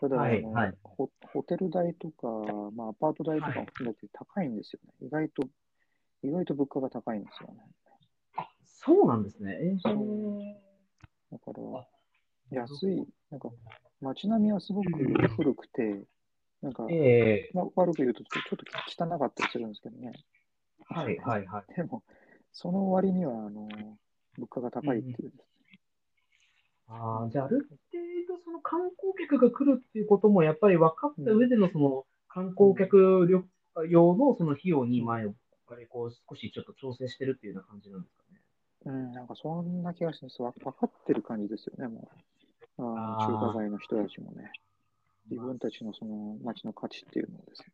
[0.00, 2.26] ただ、あのはいはいホ、ホテル代とか、
[2.74, 5.06] まあ、アパート代とか含めて高いんですよね。
[5.06, 5.42] 意外と、
[6.22, 7.60] 意外と物価が高いんですよね。
[8.66, 9.58] そうなんですね。
[9.60, 10.66] えー
[11.32, 11.86] だからあ、
[12.50, 13.50] 安い、なんか、
[14.00, 14.90] 街並みはすごく
[15.36, 16.04] 古くて、
[16.62, 20.12] なんか、ええまあ、悪く言うと、ちょっと汚かったりするんですけどね。
[20.84, 21.74] はいはいはい。
[21.74, 22.04] でも、
[22.52, 23.68] その割には、あの、
[24.38, 25.80] 物価が高いっていうですね。
[26.88, 27.76] ああ、じゃあ、ある程
[28.28, 33.44] 度、その観光客が来るっていうことも、やっぱり分かった上での、その観光客旅
[33.88, 35.34] 用のその費用に、前を、
[35.88, 38.40] こう、少しちょっと調整してるっていうような感じなんですかね。
[38.84, 40.40] うん、なんかそんな気がします。
[40.42, 42.08] わ分かってる感じですよね、も
[42.78, 42.82] う。
[42.82, 44.52] あ中華街の人たちもね。
[45.30, 47.66] 自分たちのその街の価値っていうのをですね。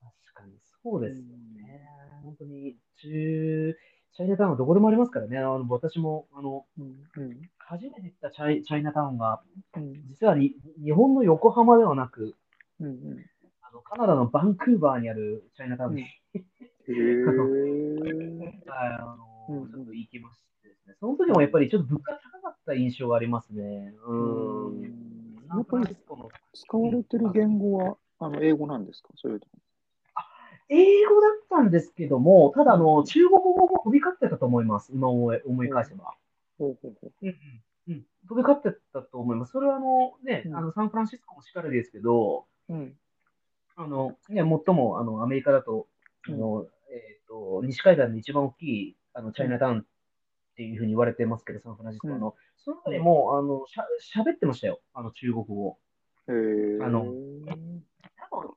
[0.00, 1.24] 確かに、そうですよ
[1.54, 1.86] ね。
[2.24, 3.76] 本当に、中、
[4.14, 5.38] チャイナタウンはどこでもありますからね。
[5.38, 9.42] あの、私も、あの、うん、うん、初めて行ったチャイ、チャイナタウンが、
[9.76, 12.34] うん、実はに日本の横浜ではなく、
[12.80, 13.24] うん、うん。
[13.62, 16.04] あの、カナダのバンクーバーにあるチャイナタウンに、
[18.68, 19.16] あ
[19.48, 20.94] うんの、ちょっと行きましてですね。
[21.00, 23.94] その時もやっぱりちょっと物価高かった印象がありますね。
[24.06, 24.12] う。
[24.12, 29.08] うんんサンフランシスコの使われてる言語は、あの、英語なんですか？
[29.16, 29.52] それとも。
[30.72, 34.90] 英語だったんですけども、ただあの、中国語も飛び交ってたと思います。
[34.92, 36.14] 今思い思い返せば。
[38.28, 39.52] 飛び交ってたと思います。
[39.52, 40.56] それはあの、ね、うん。
[40.56, 42.94] あのサンフランシスコもしっかりですけど、うん、
[43.76, 45.86] あの、ね、最もあのアメリカだと、
[46.28, 49.84] あの、えっと、西海岸で一番大きいあのチャイナタウンっ
[50.56, 53.84] ていうふうに言われてますけど、サンフランシスコはあの、その中でも、あの、しゃ、
[54.22, 54.80] 喋ってましたよ。
[54.94, 55.76] あの、中国語。
[56.28, 56.84] へー。
[56.84, 57.12] あの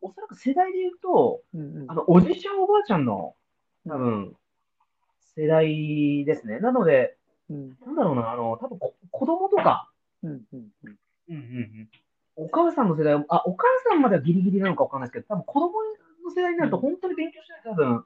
[0.06, 3.36] おそらく世代で言うと、うん、うんあの、おじいちゃんおばあちゃんの、
[3.88, 4.36] 多分、
[5.36, 6.60] 世代ですね。
[6.60, 7.18] なので、
[7.50, 9.90] うん、なんだろうな、あの、多分こ、子供とか、
[10.24, 10.70] うん、うん、うん。
[11.30, 11.90] うんうんうん。
[12.36, 15.72] お母さんの世代も、あ、お母さんまではギリギリなのかわかんないですけど、多分子供
[16.24, 18.06] の世代になるとうん本当に勉強しないと多分、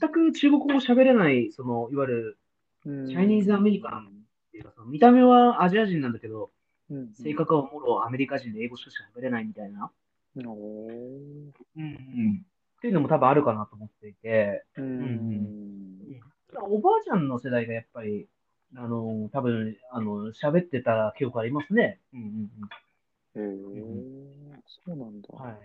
[0.00, 2.38] 全く中国語喋れない、その、いわゆる、
[2.86, 6.50] うんチャイニーズアメリカンっていうか、その見た目はアジア人なんだけど、
[6.90, 9.90] うん、性格はもろアメリカ人で英語しか喋れないみたいな、
[10.42, 10.48] うん。
[10.48, 12.46] おーうんうん、
[12.78, 15.88] っていうのも多分あるかなと思っていて、ううんん。
[16.62, 18.28] おばあちゃんの世代がやっぱり、
[18.76, 22.00] あの、多分、あの、喋ってた記憶ありますね。
[22.12, 22.50] うんうん
[23.36, 23.82] へえ、
[24.84, 25.28] そうなんだ。
[25.32, 25.40] うん。
[25.40, 25.58] はい。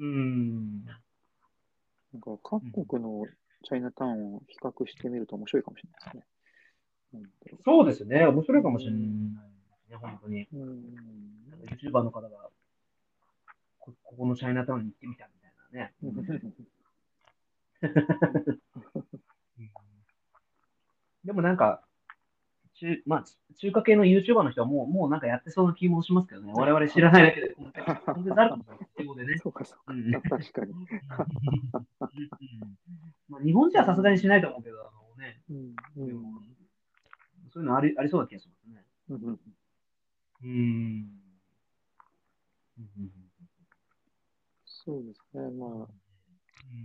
[0.00, 0.84] うん。
[0.84, 3.26] なんか各国の
[3.62, 6.24] チャイナタウンを比較してみると面白いかもしれないですね。
[7.64, 8.26] そうですね。
[8.26, 9.06] 面白いかもしれないで
[9.86, 10.42] すね、本当に。
[10.42, 10.94] ううん。
[11.50, 12.28] なんか YouTuber の方が
[13.84, 15.92] こ、ここのチャイナタウンに行ってみたみたいなね。
[16.02, 16.14] うん
[21.24, 21.82] でもなんか、
[22.74, 23.24] 中まあ、
[23.56, 26.52] 中華系の YouTuber の人はもう、もうなんかやってそうな気もしますけどね。
[26.54, 28.64] 我々知らないだけで、本当にかも。
[28.98, 29.38] 英語でね。
[29.38, 29.92] そうか、そうか。
[29.94, 30.72] うん確かに。
[30.72, 30.86] う ん
[33.28, 36.22] まあ、日本じゃさすがにしないと思うけど、あのね、うんうん
[37.50, 38.84] そういうのありありそうな気がしますね。
[39.08, 41.20] うんうん。
[42.78, 43.23] うん
[44.84, 45.50] そうですね。
[45.50, 45.88] まあ、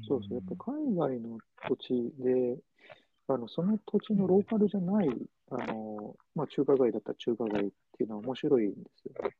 [0.08, 0.34] そうそう。
[0.36, 2.58] やっぱ海外の土地で、
[3.28, 5.10] あのその土地のローカルじゃない、
[5.52, 9.36] あのまあ、中華街だったら中華街っていうのは面白いんですよね。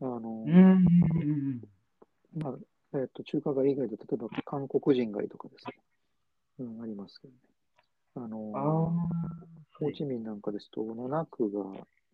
[0.00, 0.52] あのうん。
[0.52, 0.84] う
[1.24, 1.60] ん。
[2.36, 5.74] まあえっと中華街以外で、例えば韓国人街とかですね、
[6.60, 7.40] うん、ありますけどね。
[8.16, 9.08] あの。
[9.78, 11.64] ホーチミンなんかですと、7区が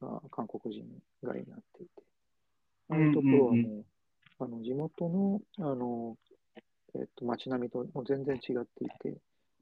[0.00, 0.84] あ韓国人
[1.22, 2.02] 街になっていて、
[2.90, 3.84] ああいうところはもう、
[4.42, 6.16] あの地元のあの、
[6.96, 9.16] えっと、街並みともう全然違っていて、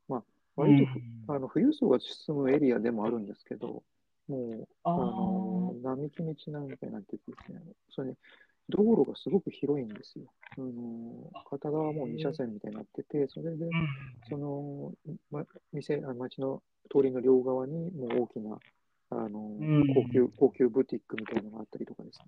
[0.08, 0.22] まあ、
[0.56, 3.82] 割とふ、あの富裕層が進むエリアでもあるんですけど、
[4.28, 8.14] もう、ああの並木道なんかになっててですね、それに
[8.70, 10.24] 道路がすごく広いんですよ。
[10.56, 13.66] あの片側もう2車線みたいになってて、それで、
[14.28, 14.92] その、
[15.30, 18.58] ま、店、あ町の通りの両側にもう大きな、
[19.10, 19.94] あの、ん。
[19.94, 22.26] 高級、高級ブティックみたいなのがあったりとかですね。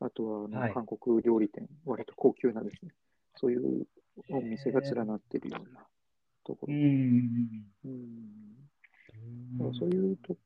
[0.00, 2.92] あとは、あの、はい韓国料理店、割と高級なですね、
[3.36, 3.86] そういう
[4.30, 5.86] お店が連なってるような
[6.44, 6.74] ところ。
[6.74, 7.66] うん。
[7.84, 8.14] うん
[9.72, 10.36] そういうと、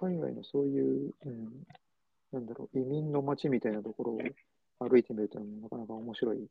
[0.00, 1.66] 海外のそういう、うん、
[2.32, 6.46] なんだろう、移民の街みたいなところを歩いてみるというのもなかなか面白い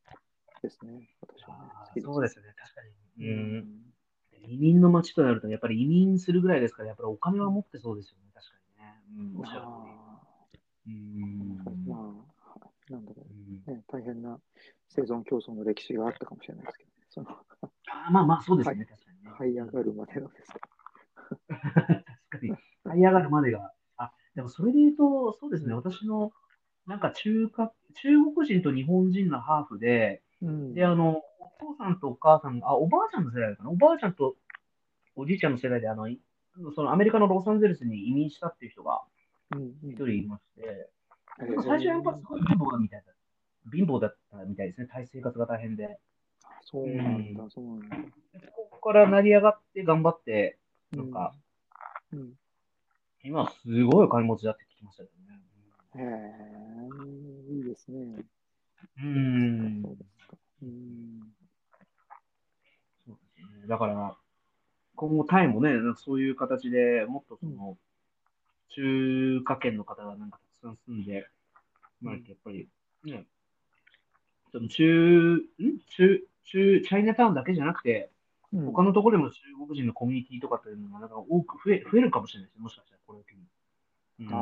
[0.62, 1.70] ですね、私はね。
[1.88, 2.82] 好きそうですよね、確か
[3.18, 3.28] に。
[3.28, 3.58] ううん。
[3.60, 3.88] ん。
[4.50, 9.34] 移民の街となると、やっぱり移民するぐらいですから、やっぱりお金は持ってそうですよね、確かにね。
[9.36, 9.68] うん、おっしゃるり。
[10.88, 10.96] う
[11.66, 11.88] あ、ん。
[11.88, 12.27] まあ、
[12.90, 13.26] なんだろ
[13.68, 13.72] う。
[13.72, 14.40] ね、大変な
[14.88, 17.28] 生存競争の歴史があったかもしれないですけど、その、
[17.90, 19.32] あまあまあ、そうですね、確かにね。
[19.40, 20.56] 這い上がるまでのですね。
[22.30, 22.54] 確かに、
[22.86, 23.74] 這い上がるまでが。
[23.98, 25.78] あ、でもそれで言うと、そうですね、うん。
[25.78, 26.32] 私の、
[26.86, 30.74] なんか中華、中国人と日本人のハーフで、うん。
[30.74, 34.36] で、あの、お父さんとお母さん、あ、おばあちゃんの世代かな、おばあちゃんと
[35.16, 36.22] おじいちゃんの世代で、あの、い
[36.76, 39.04] そのアメリカのロサンゼルスに移民したっていう人が
[39.84, 40.90] 一人いまして、
[41.38, 43.14] 最初はやっぱすごい貧乏だみたいだ。
[43.72, 46.00] 貧乏だったみたいですね、生活が大変で。
[46.62, 47.98] そうなんだ、そうなんだ。
[48.40, 50.58] でここから成り上がって頑張って、
[50.92, 51.34] なんか、
[52.12, 52.34] うん。
[53.24, 55.42] 今はすごいお金持ちだって聞きましたよね。
[55.96, 56.02] へ
[57.52, 58.24] え、いいですね。
[59.02, 59.82] うん。
[59.84, 60.38] そうですか。
[60.64, 61.20] うん。
[63.06, 63.68] そうですね。
[63.68, 64.16] だから、
[64.96, 67.78] 今後タイもね、そういう形でもっとその、
[68.70, 71.28] 中華圏の方がなんかたくさん住んで、
[72.02, 72.68] まあやっぱり、
[73.04, 73.26] ね、
[74.52, 75.80] その中、ん？
[75.90, 83.42] 中、中、チャイナタウンだけじゃなくて、うん他のところでも中国人のコミュニティとかっていうのがなんか多く増え、増えるかもしれないですね、もしかしたらこれを機に。
[84.22, 84.38] うんあ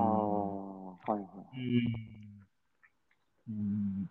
[1.08, 1.25] あ、はいは
[1.56, 1.58] い。
[1.58, 2.45] うん。
[3.49, 4.10] うん。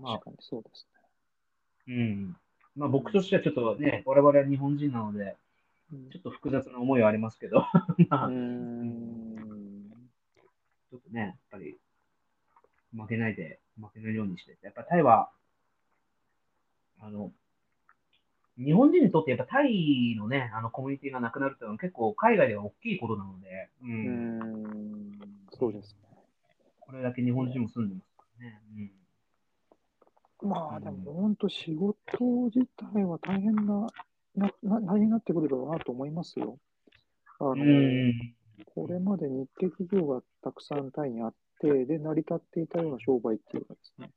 [0.00, 0.86] まあ確かにそうです
[1.88, 2.36] うん。
[2.76, 5.36] まあ僕としてはちょっとね、我々は日本人なので、
[6.12, 7.66] ちょっと複雑な思いはありますけど、
[8.08, 9.57] まあ、うーん。
[10.90, 11.78] ちょっとね、やっぱり、
[12.96, 14.56] 負けないで、負けないようにして。
[14.62, 15.30] やっぱタイは、
[17.00, 17.32] あの、
[18.58, 23.86] 日本人にとってやっぱタイのね、あのコミュニティがなくなるっていうのは結構海外では大きいことなので、う。
[23.86, 25.18] うんーん。
[25.50, 26.18] そうですね。
[26.80, 28.60] これだけ日本人も住んでますからね。
[30.42, 31.96] まあでも本当仕事
[32.54, 33.86] 自体は大変な、
[34.36, 36.58] な、な大変になってくるだろうなと思いますよ。
[37.40, 38.34] あの、うん。
[38.58, 38.64] うん。
[38.74, 44.10] これまで日系企業がたくさんタイにあって、で、成り立っていたような商売っていうかですね、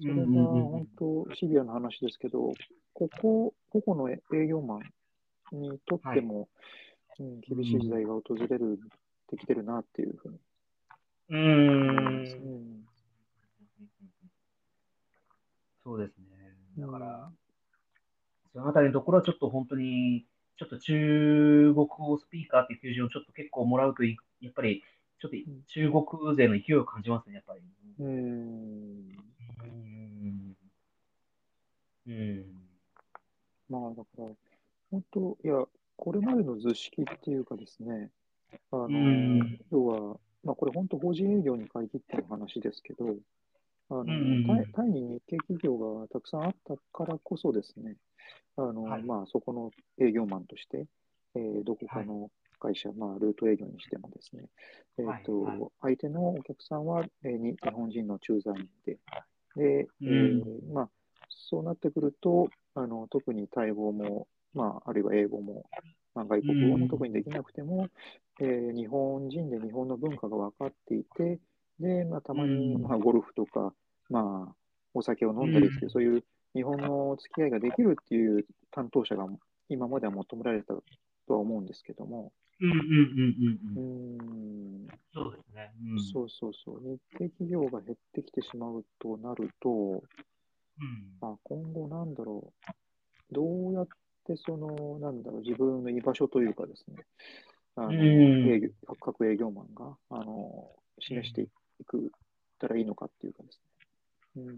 [0.00, 2.52] それが本当シビアな話ですけど、
[2.94, 4.78] ここ、個々の営業マ
[5.52, 6.48] ンにとっても、
[7.18, 8.78] うん、厳しい時代が訪れる、
[9.30, 10.38] できてるなっていうふうに。
[11.30, 12.84] うん。
[15.84, 16.26] そうですね。
[16.78, 17.40] だから、うん
[18.52, 20.26] そのあたりのところはちょっと本当に、
[20.60, 24.82] ちょっと中国語スピーカーっていう求人をちょっと結構もらうとい、やっぱり、
[25.18, 25.36] ちょっと
[25.68, 27.62] 中国勢の勢いを感じますね、やっぱり。
[27.98, 28.10] うーん。
[32.06, 32.12] うん。
[32.12, 32.44] うん。
[33.70, 34.24] まあ、だから、
[34.90, 35.64] 本当、いや、
[35.96, 38.10] これまでの図式っていうかですね、
[38.70, 43.16] あの、ん要は、まあ、これ本当、法人営業に限っての話ですけど、
[43.90, 47.96] あの、んうんタイタイに日系企業がたくさんあったからこそですね、
[48.56, 49.02] あの、はい。
[49.02, 50.86] まあ、そこの営業マンとして、
[51.34, 54.42] えーどこかの会社、まあ、ルート営業にしてもですね、
[54.98, 55.70] えっと、はいはい。
[55.82, 58.98] 相手のお客さんは、えーに日本人の駐在員で、
[59.56, 60.42] で、えうん。
[60.42, 60.90] ーまあ、
[61.28, 65.64] そうなってくると、あの特にタイ語も、まあ、あるいは英語も、
[66.14, 67.88] まあ、外国語うんも特にできなくても、
[68.40, 71.40] えー日本人で日本の文化が分かっていて、
[71.78, 72.82] で、まあ、たまに、うん。
[72.82, 73.72] まあ、ゴルフとか、
[74.10, 74.54] まあ、
[74.92, 79.24] お酒を飲んだりっていう、うんそういう日本の付き合いができるっていう担当者が
[79.68, 80.82] 今までは求められたと
[81.28, 84.86] は思うんですけども、うんうんうんうんううん。
[84.86, 85.72] ん、そうですね。
[85.92, 86.04] うん。
[86.12, 90.02] そうそうそう、日系企業が減ってきてしまうとなると、うん。
[91.20, 92.52] まあ、今後なんだろ
[93.30, 93.88] う、どうやっ
[94.26, 96.96] てその、なんだろう、自分の居場所というかですね、
[97.76, 97.96] あのうん
[98.50, 98.68] 営業
[99.00, 102.10] 各営業マンがあの示していく
[102.58, 103.69] たらいいのかっていうかですね。
[104.36, 104.54] うんうん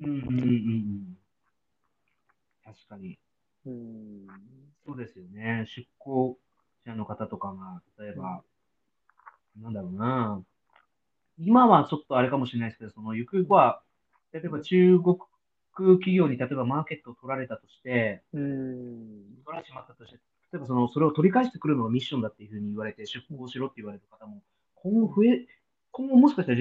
[0.00, 1.18] うんうんうん。
[2.64, 3.18] 確かに。
[3.66, 4.26] うん
[4.86, 5.66] そうですよね。
[5.66, 6.38] 出向
[6.86, 8.42] 者の方とかが、例えば、
[9.60, 10.42] なんだろうな。
[11.38, 13.82] 今はちょっとあれかもしれないですけど、そのゆくゆくは、
[14.32, 15.16] 例えば中国
[15.98, 20.18] 企業に例えばマーケットを取られたとして、うん取られてしまったとして、
[20.52, 24.42] 例えばその、それを取り返してくるのがミッションだっていうふうに言われて、出向しろって言われる方も、
[24.74, 25.46] 今後増え、
[25.92, 26.58] 今後もしかしたら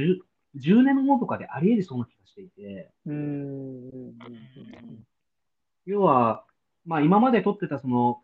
[0.55, 2.89] 10, 10年後とかであり得りそうな気がしていて、
[5.85, 6.43] 要は、
[6.85, 8.21] まあ今まで取ってたその、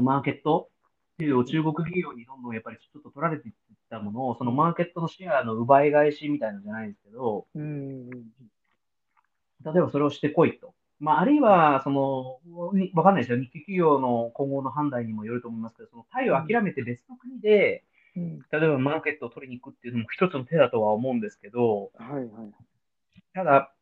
[0.00, 0.70] マーケット
[1.14, 3.54] っていう中国企業にどんどんやっぱりちょっと取られていっ
[3.90, 7.46] たものを、そのマーケットのシェアの奪い返しみたいなのじゃないですけど、
[9.64, 10.74] 例えばそれをしてこいと。
[11.00, 12.38] まあ、あるいは、その、
[12.94, 13.38] わかんないですよ。
[13.38, 17.84] 日系企業の今後の判断にもよると思いますけど、そのタイを諦めて別の国で、
[18.16, 22.28] うん、例えばマーケットを取りに行くっていうのも一つの手だとは思うんですけど、はいはい。
[23.34, 23.72] ただ、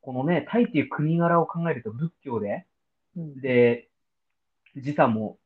[0.00, 2.66] このね、タイっていう国柄を考えると仏教で、
[3.16, 3.88] うん、で、
[4.76, 5.38] 時差も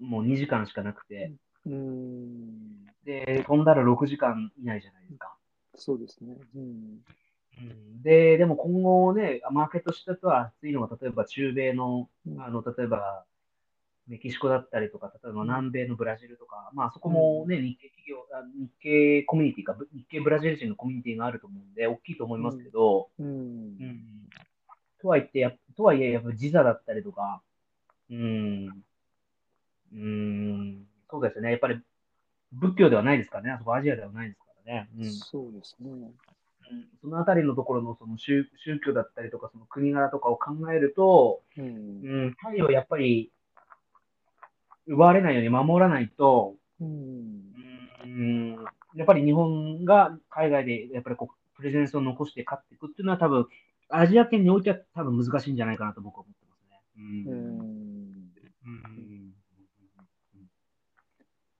[0.00, 1.32] もう2時間しかなくて、
[1.66, 5.34] うん、で、飛んだら6時間以内じゃないですか。
[5.76, 6.36] そうですね。
[6.54, 8.02] うん。
[8.02, 12.08] で、でも今後ね、マーケットしたとは熱いのは、例えば中米の、
[12.38, 13.24] あの、例えば、
[14.06, 18.26] メキシコだったりとか、例えば南米のブラジルとか、まあそこもね、日系企業、
[18.58, 23.26] 日系コミュニティか、日系ブラジル人のコミュニティがあると思うんで、大きいと思いますけど、うん。
[23.26, 24.02] うん、
[25.00, 27.40] とはいってや、とはいえ、やっぱり時差だったりとか、
[28.10, 28.84] うん、
[29.94, 31.80] うん、そうですね、やっぱり
[32.52, 34.88] 仏教ではないですからね、あそこアジアではないですからね。
[34.98, 36.12] うん、そうですね。
[37.00, 41.68] そのあたりのところのその宗宗教だったりとか、その国柄とかを考えると、うん、う
[42.28, 43.30] ん、タイをやっぱり
[44.86, 47.42] 奪われないように守らないと、うん、
[48.04, 48.56] うん、
[48.94, 53.46] やっぱり日本が海外でやっぱりこうプレゼンスを残して勝っていくっていうのは多分、
[53.88, 56.82] アジア圏においては多分難しいんじゃないかなと僕は思ってますね。
[56.96, 57.64] うん。
[58.66, 59.34] うん。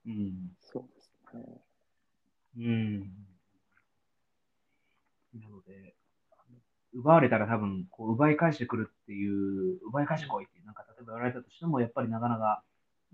[0.06, 0.56] うん。
[0.60, 1.60] そうですね。
[2.56, 3.00] うん。
[5.40, 5.94] なので、
[6.92, 10.74] 奪われたら多分、こう、奪い返してくるっていう、奪い返してこいって、なん。
[10.74, 12.62] か例えば言われたとしても、やっぱりなかなか、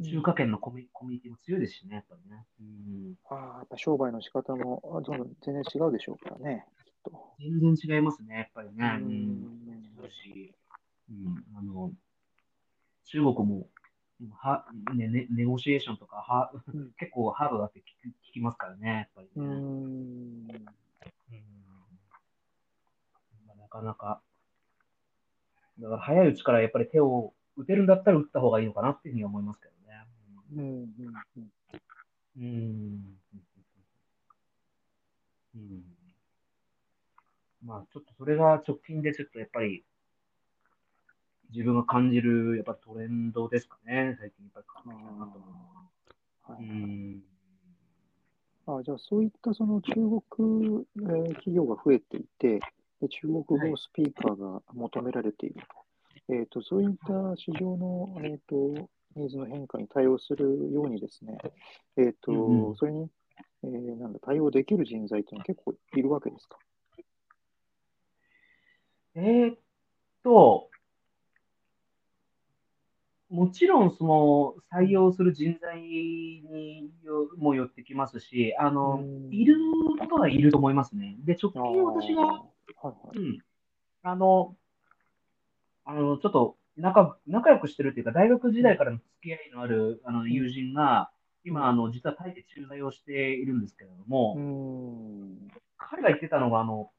[0.03, 2.47] 中華圏のコミ,、コミュニティも強いですしね、やっぱりね。
[2.61, 7.35] うん、ああ、やっぱ商売の仕方もどんどん全然違うでしょうからね、きっと。
[7.39, 8.99] 全然違いますね、やっぱりね。
[9.01, 9.11] うん。
[10.03, 10.55] 違うし、
[11.11, 11.93] うん、あの、
[13.05, 13.69] 中国も、
[14.33, 19.33] はねね、ネゴシエーションとかは、うん、 結構ハードだって聞きますからね、やっぱりね。
[19.37, 20.51] うん。
[20.51, 20.81] うん
[23.71, 24.21] かなか。
[25.79, 29.70] だから早いうちからやっぱり手を打てるんだったら打った方がいいのかなっていうふうに思いますけどね。
[30.55, 30.95] うん。
[32.39, 33.19] うん。
[35.55, 35.85] うん。
[37.63, 39.85] まあちょっとそれが直近でちょっとやっぱり
[41.53, 44.17] 自分が感じるやっぱトレンドですかね。
[44.19, 45.47] 最近やっぱり感じたなと思
[46.49, 46.53] う。
[46.53, 47.23] はい、うん
[48.67, 52.61] あじゃあ、そういったその中国、えー、企業が増えていて、
[53.01, 55.61] 中国語スピーカーが求められていると。
[56.33, 61.39] えーと、そういった市場の、えーと、ニーズの変化に対応するようにですね、
[61.97, 63.09] えーと、うん、それに、
[63.65, 66.59] えー、なんだ対応できる人材というのは結構いるわけですか？
[69.17, 69.59] えー、っ
[70.23, 70.71] と、
[73.29, 76.91] もちろんその採用する人材に
[77.39, 79.57] もよってきますし、あの、いる
[79.99, 81.17] ことはいると思いますね。
[81.25, 82.45] で、直近私がは
[82.85, 83.19] いはい。
[83.19, 83.39] うん。
[84.03, 84.57] あの、
[85.85, 91.11] あの、ちょっと仲、仲良くしてるっていうか、大学時代からの付き合いのあるあの友人が、
[91.45, 94.37] 今、あの、実はタイで駐在をしているんですけれども、
[95.79, 96.91] 彼が言ってたのが、あの、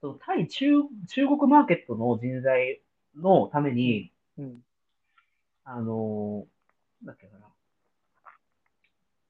[0.00, 0.66] そのタイ中、
[1.08, 2.82] 中国マーケットの人材
[3.16, 4.62] のために、うん、
[5.64, 6.46] あの、
[7.02, 7.46] なんだっけかな。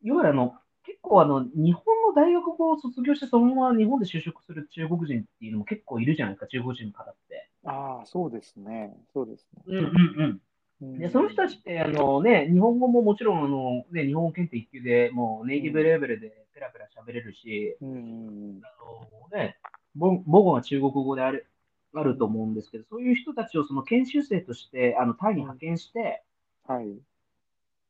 [0.02, 7.48] いわゆるあの、結構あの、日本の大学を卒業してそのまま日本で就職する中国人っていうのも結構いるじゃないですか、中国人の方って。
[7.64, 8.94] ああ、そうですね。
[9.12, 9.62] そうですね。
[9.66, 10.40] うんうん
[10.82, 10.98] うん。
[10.98, 19.56] で、その人たちって、あのね、日本語ももちろん、あの、ね、日本語検定一級で、もうネイティブレベルでペラペラ喋れるし、うん、あのね、
[19.98, 21.46] 母語は中国語である、
[21.94, 26.22] あると思うんですけど、そういう人たちをその研修生として、あの、タイに派遣して、
[26.66, 26.86] はい。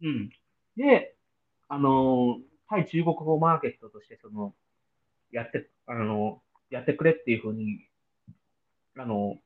[0.02, 0.30] うん。
[0.76, 1.14] で、
[1.68, 2.38] あの、
[2.74, 4.54] 対中国語マーケットとして、その、
[5.30, 7.86] やって、あの、やってくれっていうふうに、
[8.96, 9.36] あの、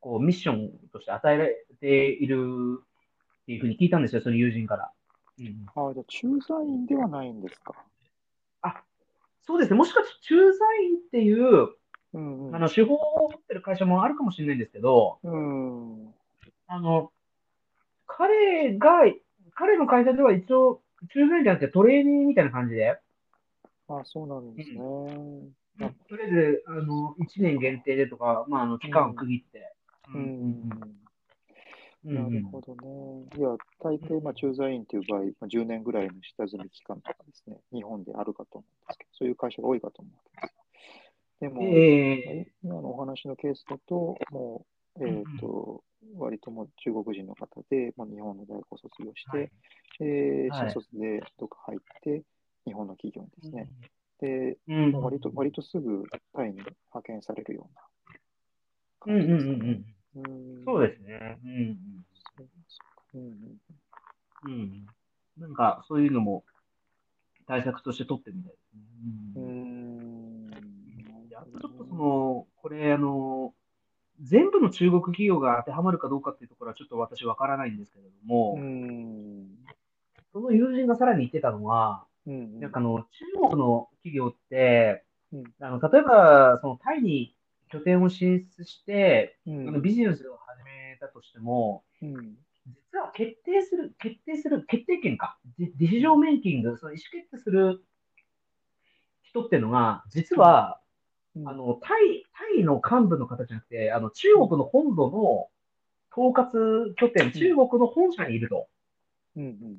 [0.00, 2.80] こう、ミッションとして与えられている
[3.42, 4.92] っていうふうに聞いたんですよ、その友人から。
[5.40, 7.74] うん、ああ、じゃあ、駐在員ではないんですか？
[8.62, 8.82] あ、
[9.42, 9.76] そうですね。
[9.76, 11.74] もしかして駐在員っていう、
[12.14, 16.14] うんうん、あの、手法を持ってる会社もあるかもしれないんですけど、うん、
[16.66, 17.12] あの、
[18.06, 19.04] 彼が、
[19.54, 20.80] 彼の会社では一応、
[21.12, 22.98] 駐在じゃなくてトレーニングみたいな感じで。
[23.88, 24.78] あ、そうなんですね。
[24.80, 29.72] うん、とりあえず、あの、1年限定でとか、まあ、あの、期間を区切って。
[30.14, 30.70] うん。
[32.04, 33.26] うん、なるほどね。
[33.36, 40.54] いや、大抵、まあ、駐在員という場合、まあ、10年ぐらいの下積み期間とかですね、日本であるかと思うんですけど、そういう会社が多いかと思うんです。
[41.40, 45.82] でも、えー、今のお話のケースだと、もう、えっ、ー、と、
[46.16, 49.50] 割とも中国人の方で、まあ、日本の大学を卒業して、はい、
[50.00, 52.22] えー、新卒でどっか入って、
[52.66, 53.68] 日本の企業にですね、
[54.20, 59.84] で、うん割と割とすぐタイに派遣されるようなうんうん感じですかね。
[60.16, 60.60] うんうん。
[60.60, 61.38] うんそうですね。
[61.44, 61.76] うん
[62.36, 63.60] そうそうかうんうん
[64.44, 64.60] うん。
[64.60, 64.86] うん。
[65.38, 66.44] なんか、そういうのも
[67.46, 68.82] 対策として取ってみたいですね。
[69.36, 71.28] ううんん。
[71.28, 73.54] であとちょっとその、これ、あの、
[74.20, 79.48] 全部の中国企業が当てはまるかどうかっていうところはちょっと私わからないんですけれども、うん。
[80.32, 82.60] その友人がさらに言ってたのは、うん。
[82.60, 87.36] なんかあの、中国の企業って、うんあの、例えば、そのタイに
[87.70, 89.82] 拠点を進出して、うあのん。
[89.82, 92.36] ビジネスを始めたとしても、うん。
[92.66, 95.38] 実は決定する、決定する、決定権か。
[95.58, 97.84] デディシジョンメイキング、その意思決定する
[99.22, 100.87] 人っていうのが、実は、うん
[101.46, 105.48] あの、タイ、タイの幹部の方じゃなくて、あの、中国の本土の
[106.12, 108.68] 統括拠点、中国の本社にいると。
[109.36, 109.78] うんうん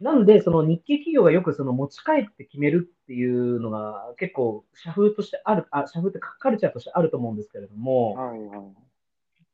[0.00, 8.58] なんで、その日系企業がよくその持ち帰って決めるっていうのが結構社風としてある、あ、社風ってかカルチャーとしてあると思うんですけれども、はいはい。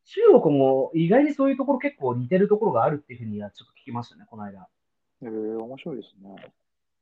[0.06, 4.68] 中国も意外にそういうところ結構似てるところがあるっていうふうにはちょっと聞きましたね、この間。
[5.22, 6.52] えー、面白いですね。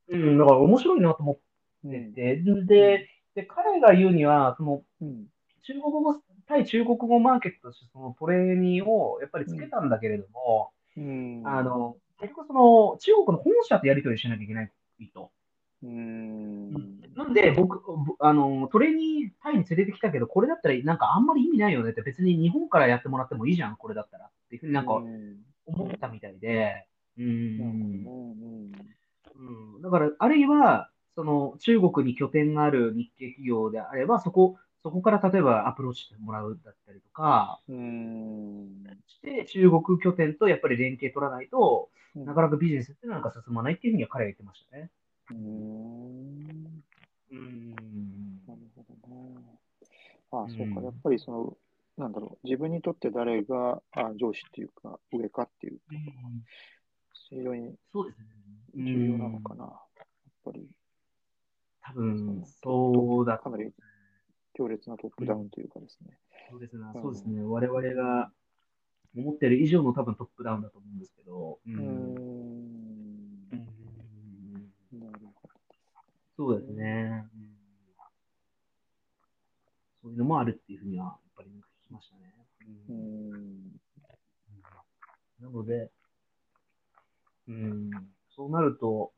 [0.08, 1.42] うん、だから面白いなと思って
[1.84, 2.14] うん。
[2.14, 5.26] て、で、で、彼が言うには、そのうん。
[5.62, 6.14] 中国語、
[6.49, 11.43] 対中国語マーケットとしてそのトレーニーをやっぱりつけたんだけれども、うん。
[11.45, 14.70] あ、の、結局その中国の本社とやり取りしなきゃいけない
[15.12, 15.30] と。
[15.82, 16.72] うん。
[17.14, 24.26] なんで、僕、ぼあの、トレーニータイに連れてきたけど、これだったらなんかあんまり意味ないよねって、別に日本からやってもらってもいいじゃん、これだったら。
[24.26, 26.87] っていうふうになんかうん思ったみたいで、
[27.18, 28.07] うん。
[29.34, 37.76] うん、だから、あるいは、その中国に拠点がある日系企業であれば、そこ、そこから例えばアプローチしてもらうだったりとか、うん。
[37.76, 38.84] うん。
[39.08, 44.90] して、中国拠点とやっぱり連携取らないと、うんなかなかビジネスってなんか進まないっていうふうには彼は言ってましたね。
[45.30, 46.82] うーん。
[47.30, 47.70] うん。
[48.46, 49.58] なるほどね。
[50.32, 50.80] ああ、そうか。
[50.80, 51.56] うんやっぱりその、
[51.98, 55.82] なんだろう、自分にとって誰があ上司っていうか、上かっていうと、
[57.28, 58.26] 非常にそうですね。
[58.76, 59.64] 重要なのかな。
[59.64, 60.06] やっ
[60.44, 60.66] ぱり、
[61.87, 63.72] 多分、そうだかなり
[64.55, 66.18] 強烈なトップダウンというかですね。
[66.51, 66.82] そうですね。
[66.95, 67.43] うんそうですね。
[67.43, 68.30] 我々が
[69.16, 71.59] 思ってる以上の多分トップダウンだと思うんですけど。
[71.66, 71.74] うん。
[71.74, 73.57] うん
[74.93, 75.49] なるほ
[76.37, 77.28] そうですね。
[77.34, 77.57] うん
[80.07, 82.32] そういうのもあるっていうふうには、やっぱり聞きましたね。
[82.89, 82.95] ど。
[82.95, 83.72] うん。
[85.41, 85.91] なので、
[87.49, 87.91] うん、
[88.30, 89.12] そうなると、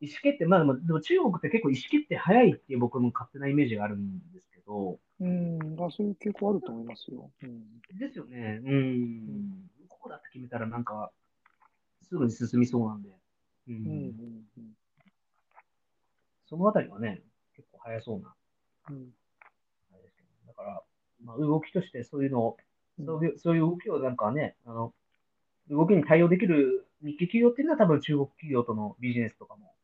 [0.00, 5.58] 意思決定、まあでも、でも中国って結構意思決定早いっていう僕の勝手なイメージがあるんですけど、うん。
[5.80, 7.30] あ、そういう傾向あると思いますよ。
[7.42, 7.80] うん。
[7.98, 8.60] ですよね。
[8.64, 9.70] うん。
[9.88, 11.10] ここだって決めたらなんか、
[12.02, 13.08] すぐに進みそうなんで。
[13.08, 13.14] う
[13.68, 13.76] うん。
[13.76, 14.76] うんん。
[16.48, 17.22] そのあたりはね、
[17.56, 18.34] 結構早そうな。
[18.90, 19.14] うん。
[19.92, 20.82] あれですけどだから、
[21.24, 22.56] まあ、動きとしてそういうのを、
[22.98, 24.94] うんそういう、そういう動きをなんかね、あの、
[25.70, 29.75] 動きに対応できる日系企業っていうのは多分中国企業とのビジネスとかも、うん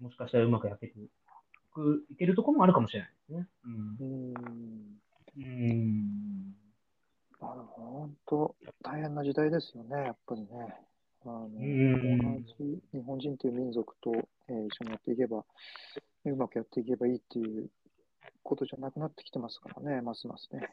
[0.00, 0.92] もしかしたらうまくやってい
[1.72, 3.48] く、いけるところもあるかもしれないですね。
[3.64, 4.04] うんう。
[4.04, 5.00] ん。
[5.36, 6.54] うん。
[7.40, 10.48] あの、本当、大変な時代ですよね、やっぱりね。
[11.24, 14.12] あの、ん同じ日本人という民族と、
[14.48, 15.44] えー一緒にやっていけば、
[16.24, 17.70] うまくやっていけばいいっていう
[18.42, 20.68] ことじゃなくなってきてますからね、ますますね。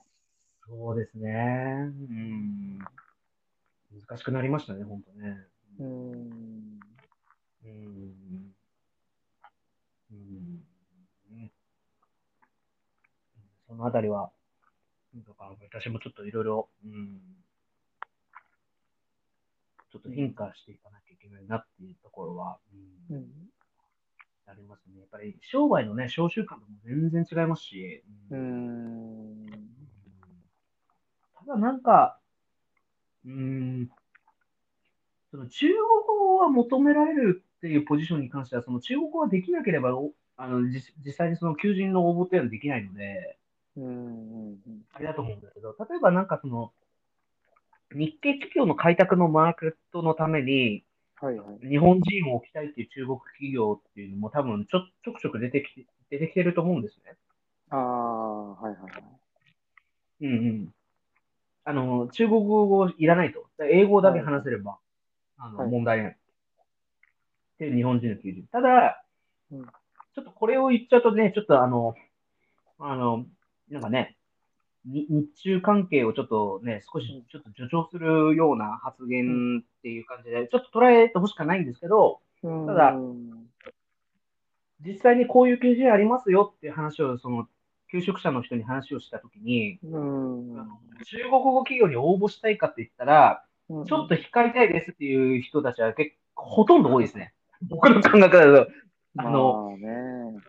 [0.67, 1.29] そうですね。
[1.29, 2.79] うん。
[2.79, 5.47] 難しくなりましたね、本当ね。
[5.79, 6.79] うーん。
[7.65, 8.55] うん。
[10.11, 10.65] うん。
[11.37, 11.51] ね
[13.67, 14.31] そのあたりは、
[15.15, 17.19] だから私もちょっといろいろ、うん。
[19.91, 22.59] ちょっと変化していかなきゃいけないなっていうところは、
[23.09, 23.27] うんうん。
[24.47, 24.99] ありますね。
[24.99, 29.45] やっぱり商売のね、商習慣とも全然違いますし、うーん。
[31.37, 32.19] ただなんか、
[33.25, 33.89] うーん、
[35.31, 35.77] その中国
[36.19, 43.37] 語は求められるっていうポジションに関しては、その中国語ができなければ、おあの実実際にその求人の応募っていうのはできないので、
[43.77, 43.85] うん。
[43.85, 44.57] うん。
[44.95, 46.71] あれだと思うんだけど、例えばなんかその、
[47.93, 50.83] 日系企業の開拓のマーケットのために、
[51.21, 51.67] はいはい。
[51.67, 57.13] 日本人を置きたいっていう中国企業っていうのも多分ちょちょくちょく出てきて、出てきてると思うんですね。
[57.69, 59.03] ああ、はいはいはい。
[60.21, 60.73] うんうん。
[61.63, 63.45] あの、中国語いらないと。
[63.71, 64.79] 英語だけ話せれば、
[65.37, 66.17] あの、はい問題ない。
[67.61, 68.47] っていう日本人の求人。
[68.51, 69.03] ただ、
[69.51, 69.65] うん
[70.13, 71.95] ちょっとこれを言っちゃうとね、ちょっとあの、
[72.79, 73.25] あの、
[73.69, 74.17] なんかね、
[74.85, 82.67] に日中関係をちょっとね、少しちょっと助長するような発言っていう感じで、ちょっと捉えてほしくはないんですけど、うん。
[82.67, 83.47] ただうん
[84.85, 87.47] 実際にこういう求人ありますよっていう話を、その、
[87.89, 90.55] 求職者の人に話をしたときに、うん。
[91.05, 97.33] 中国語企業に応募したいかって言ったら、うんちょっと控えたいですっていう人たちは結構、ほとんど多いですね。
[97.63, 98.71] 僕の感覚だと。
[99.17, 100.41] あの、まあね。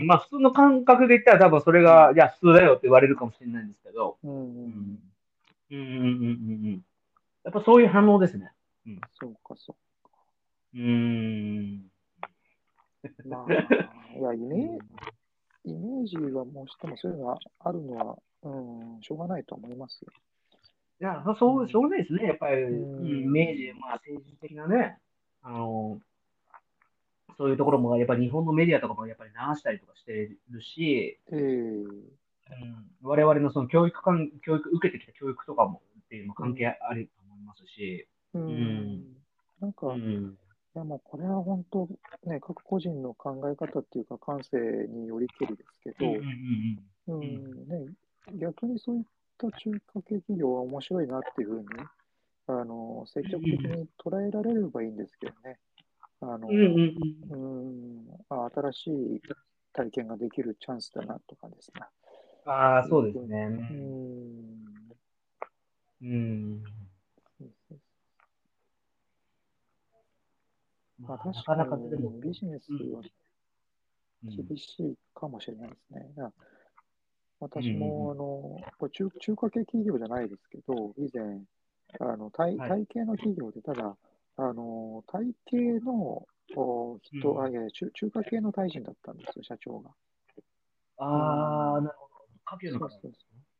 [0.00, 4.98] うん、まあ普通の感覚で言ったら多分それが、いや、普通だよって言われるかもしれないんですけど、うんうん。
[5.70, 6.08] うん、うん、うん、うん、う
[6.68, 6.84] ん。
[7.44, 8.52] やっぱそういう反応ですね。
[9.20, 9.76] そうか、そう
[10.74, 11.90] うーん。
[13.26, 13.52] まあ、
[14.18, 14.78] いや、イメー
[15.64, 18.48] ジ、イメージはもうしてもそういうのがあるのは、う
[18.98, 20.12] ん、しょうがないと思いますよ。
[21.00, 22.26] いや、そう、しょうがないですね。
[22.26, 24.98] やっぱり、うんうんイメージ、まあ政治的なね、
[25.42, 26.00] あの、
[27.38, 38.42] そういうところも、やっぱり日本のメディアとかもやっぱり流したりとかしてるし、ええうん、我々のその教育関、教育、受けてきた教育とかもっていう関係あると思いますし、うん。
[38.42, 39.02] ん。
[39.60, 40.38] なんか、いうん、
[40.74, 41.88] や、もうこれは本当、
[42.24, 44.58] ね、各個人の考え方っていうか、感性
[44.88, 46.12] によりけりですけど、
[47.08, 47.86] うん、ね、
[48.34, 49.04] 逆にそういっ
[49.38, 51.66] た中華系企業は面白いなっていうふうに、
[52.48, 55.58] あの、積極的に捉えられればいいんですけどね。
[56.22, 56.64] あの、うん、うん、
[57.30, 58.06] うん。
[58.06, 59.22] うん、あ新しい
[59.72, 61.82] 体験ができるチャンスだなとかですね。
[62.44, 63.46] ああ、そうですね。
[63.70, 64.62] うん。
[66.02, 66.62] うん。
[71.00, 73.00] ままあ、あ確なかなかかでも、にビジネスは
[74.24, 76.12] うん厳しいかもしれないですね。
[76.16, 76.30] いや
[77.40, 81.40] 私も、あの、これ中中華系企業じゃないですけど、以前、
[81.98, 83.96] あの、体はい体系の企業で、ただ、
[84.36, 86.26] あの、体系の
[86.56, 87.44] お人、うん。
[87.44, 89.90] あ、いや中、中華系の大臣だったんですよ、社長が。
[90.98, 92.14] ああ、なるほど。
[92.44, 92.88] 家計の方。
[92.88, 93.12] そうそう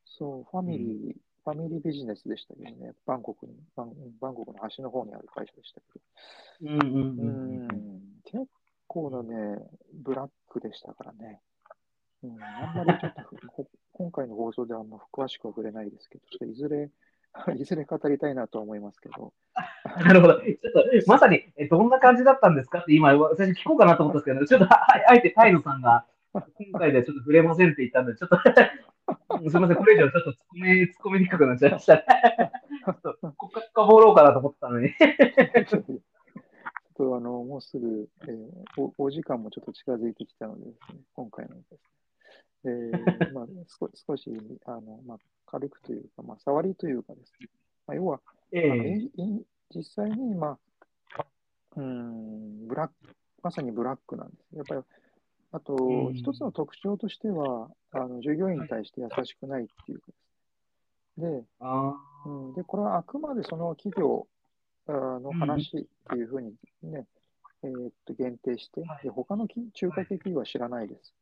[0.05, 6.01] そう、ファミリー、ファミリービジネスでしたけどね、バンコクに、バンバンコクの端の方にある会社でしたけ
[6.63, 7.67] うんうんど、ううん。
[7.69, 8.47] ん、結
[8.87, 9.59] 構なね、
[9.93, 11.41] ブラックでしたからね。
[12.23, 16.91] うん、あんまりちょっと 今回の放送ではあんま詳しくは触れないですけど、ちょっといずれ、
[17.59, 19.33] いずれ語りたいなとは思いますけど、
[20.05, 20.41] なるほど。
[20.41, 28.37] ちょっと、まさに、えどんな感じだったんですかって今、私聞こうかなと思ったんですけど、ちょっと、ああえてタイノさんが、今回ではちょっと触れませんって言ったんで、ちょっと、
[29.51, 32.05] すみません、これ以上ちょっと突っ込み、突っ込みにくくなっちゃいましたね。
[32.85, 34.91] ちょっと、ここから深掘ろうかなと思ってたのに。
[35.67, 35.85] ちょっ
[36.97, 40.73] とあの、もうすぐ、えーお、お時間もちょっと近づいてきたのでね、
[41.15, 41.79] 今回のですね、
[42.65, 44.31] えーまあ、少少し、
[44.67, 47.49] あの、まあ、軽くというか、まあ、触りというかですね、
[47.87, 48.21] まあ、要は、
[48.53, 49.43] えあの
[49.75, 50.59] 実際に、ま
[51.17, 51.25] あ、
[51.77, 52.95] うーん、ブラック、
[53.43, 54.57] まさにブラックなんです。
[54.57, 54.81] やっぱり、
[55.53, 56.15] あとう、ん。
[56.15, 60.13] 一つの特徴としては、あの従業員に対して優しくないっていうかで
[61.19, 61.21] す。
[61.27, 61.31] ね。
[61.41, 61.95] で、あ
[62.27, 64.27] うん、で、これはあくまでその企業
[64.87, 67.07] あの話っていうふうにね、
[67.63, 71.15] えーっと限定して、で他のき中華系企業は知らないです。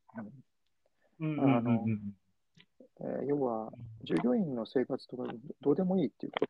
[1.20, 1.40] うん。
[1.40, 2.14] あのうんうん
[3.02, 3.72] えー要は、
[4.04, 5.24] 従業員の生活とか
[5.62, 6.40] どうでもいいっていうか、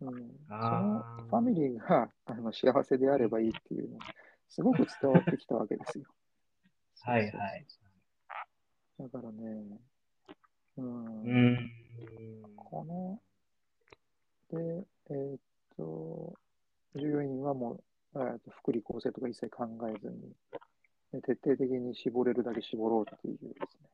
[0.00, 0.10] うん、
[0.48, 4.06] そのファミリーが あの幸せであればいいっていうのが、
[4.48, 6.04] すごく伝わってきたわけですよ。
[7.02, 7.68] はいそうそう
[8.96, 9.08] そう。
[9.10, 9.80] だからね、
[10.76, 12.54] うん、うん。
[12.56, 13.20] この、
[14.50, 15.40] で、えーっ
[15.76, 16.34] と、
[16.94, 17.84] 従業員はもう、
[18.14, 20.34] えーっと福利厚生とか一切考えずに、
[21.12, 23.88] ね徹底的に絞れるだけ絞ろうっていうですね、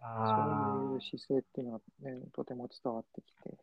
[0.00, 3.56] あそういう姿勢っていうのが、ね、とても伝わってきて、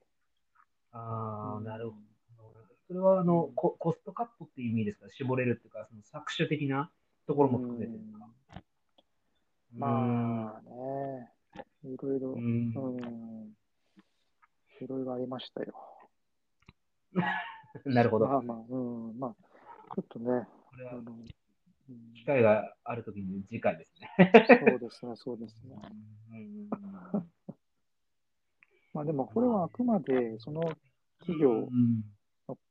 [0.93, 2.53] あ、ああ、なるほど。
[2.53, 2.53] ど。
[2.87, 5.09] それは、あの、ココストカットっていう意味ですか？
[5.09, 6.91] 絞れるっていうか、その搾取的な
[7.27, 8.29] ところも含めてですか？
[9.75, 11.31] まあね、
[11.83, 13.55] いろいろ、ううん、ん。
[14.81, 15.73] いろいろありましたよ。
[17.85, 18.27] なるほど。
[18.27, 19.35] まあまあ、うん、まあ、
[19.95, 21.27] ちょっとね、これはあの、うん
[22.15, 24.31] 機会があるときに次回ですね。
[24.59, 25.75] そうですね、そうですね。
[26.31, 26.69] うん
[28.93, 30.61] まあでも、これはあくまで、その
[31.19, 32.03] 企業うん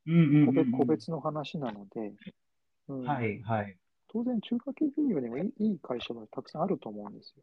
[0.07, 2.13] うん個別の話なので、
[2.89, 3.77] うんはい、はい。
[4.09, 7.43] 当然、中華系企業にもいい会社はたくさんあると思うんですよ。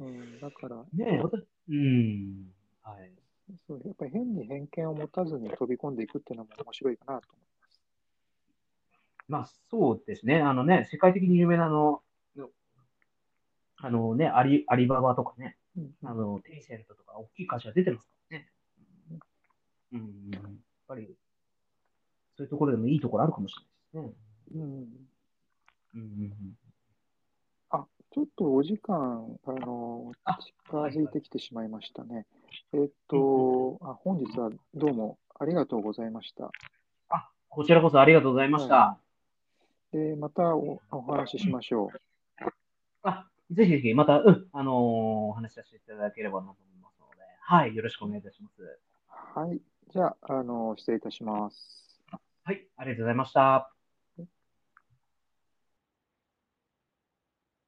[0.00, 1.22] うん、だから、ね
[1.68, 2.46] うん。
[2.82, 3.12] はい。
[3.66, 7.80] そうやっぱり変に偏見を持たずに飛び込んでいくっていうのも面白いかなと思います。
[9.28, 10.40] まあ、そうですね。
[10.40, 12.02] あのね、世界的に有名なあの、
[13.82, 15.59] あのね、アリ、アリババとかね、うん
[16.04, 18.48] あの、テンセントとか、大きい会社出てますからね。
[19.92, 20.30] うん。
[20.32, 20.42] やっ
[20.86, 21.16] ぱり、
[22.36, 23.54] そういうところでもいいところあるかもし
[23.94, 24.16] れないですね。
[24.52, 24.62] うん、
[25.94, 26.56] うんうん
[27.70, 32.26] あ、ちょっとお時間、あの、あ近づいてきてしまいましたね。
[32.72, 36.50] えっと、あ、本日はどうもありがとうございました。
[37.08, 38.98] あ、こちらこそありがとうございました。
[39.92, 42.48] で、またおお話ししましょう。
[43.02, 48.78] あ、ぜひぜひ、また、うん、あのーお話しさせていただければなと思いますので、はい、よろしくお願いいたします。
[49.08, 49.60] はい。
[49.92, 52.00] じゃあ、あの、失礼いたします。
[52.44, 53.79] はい、ありがとうございました。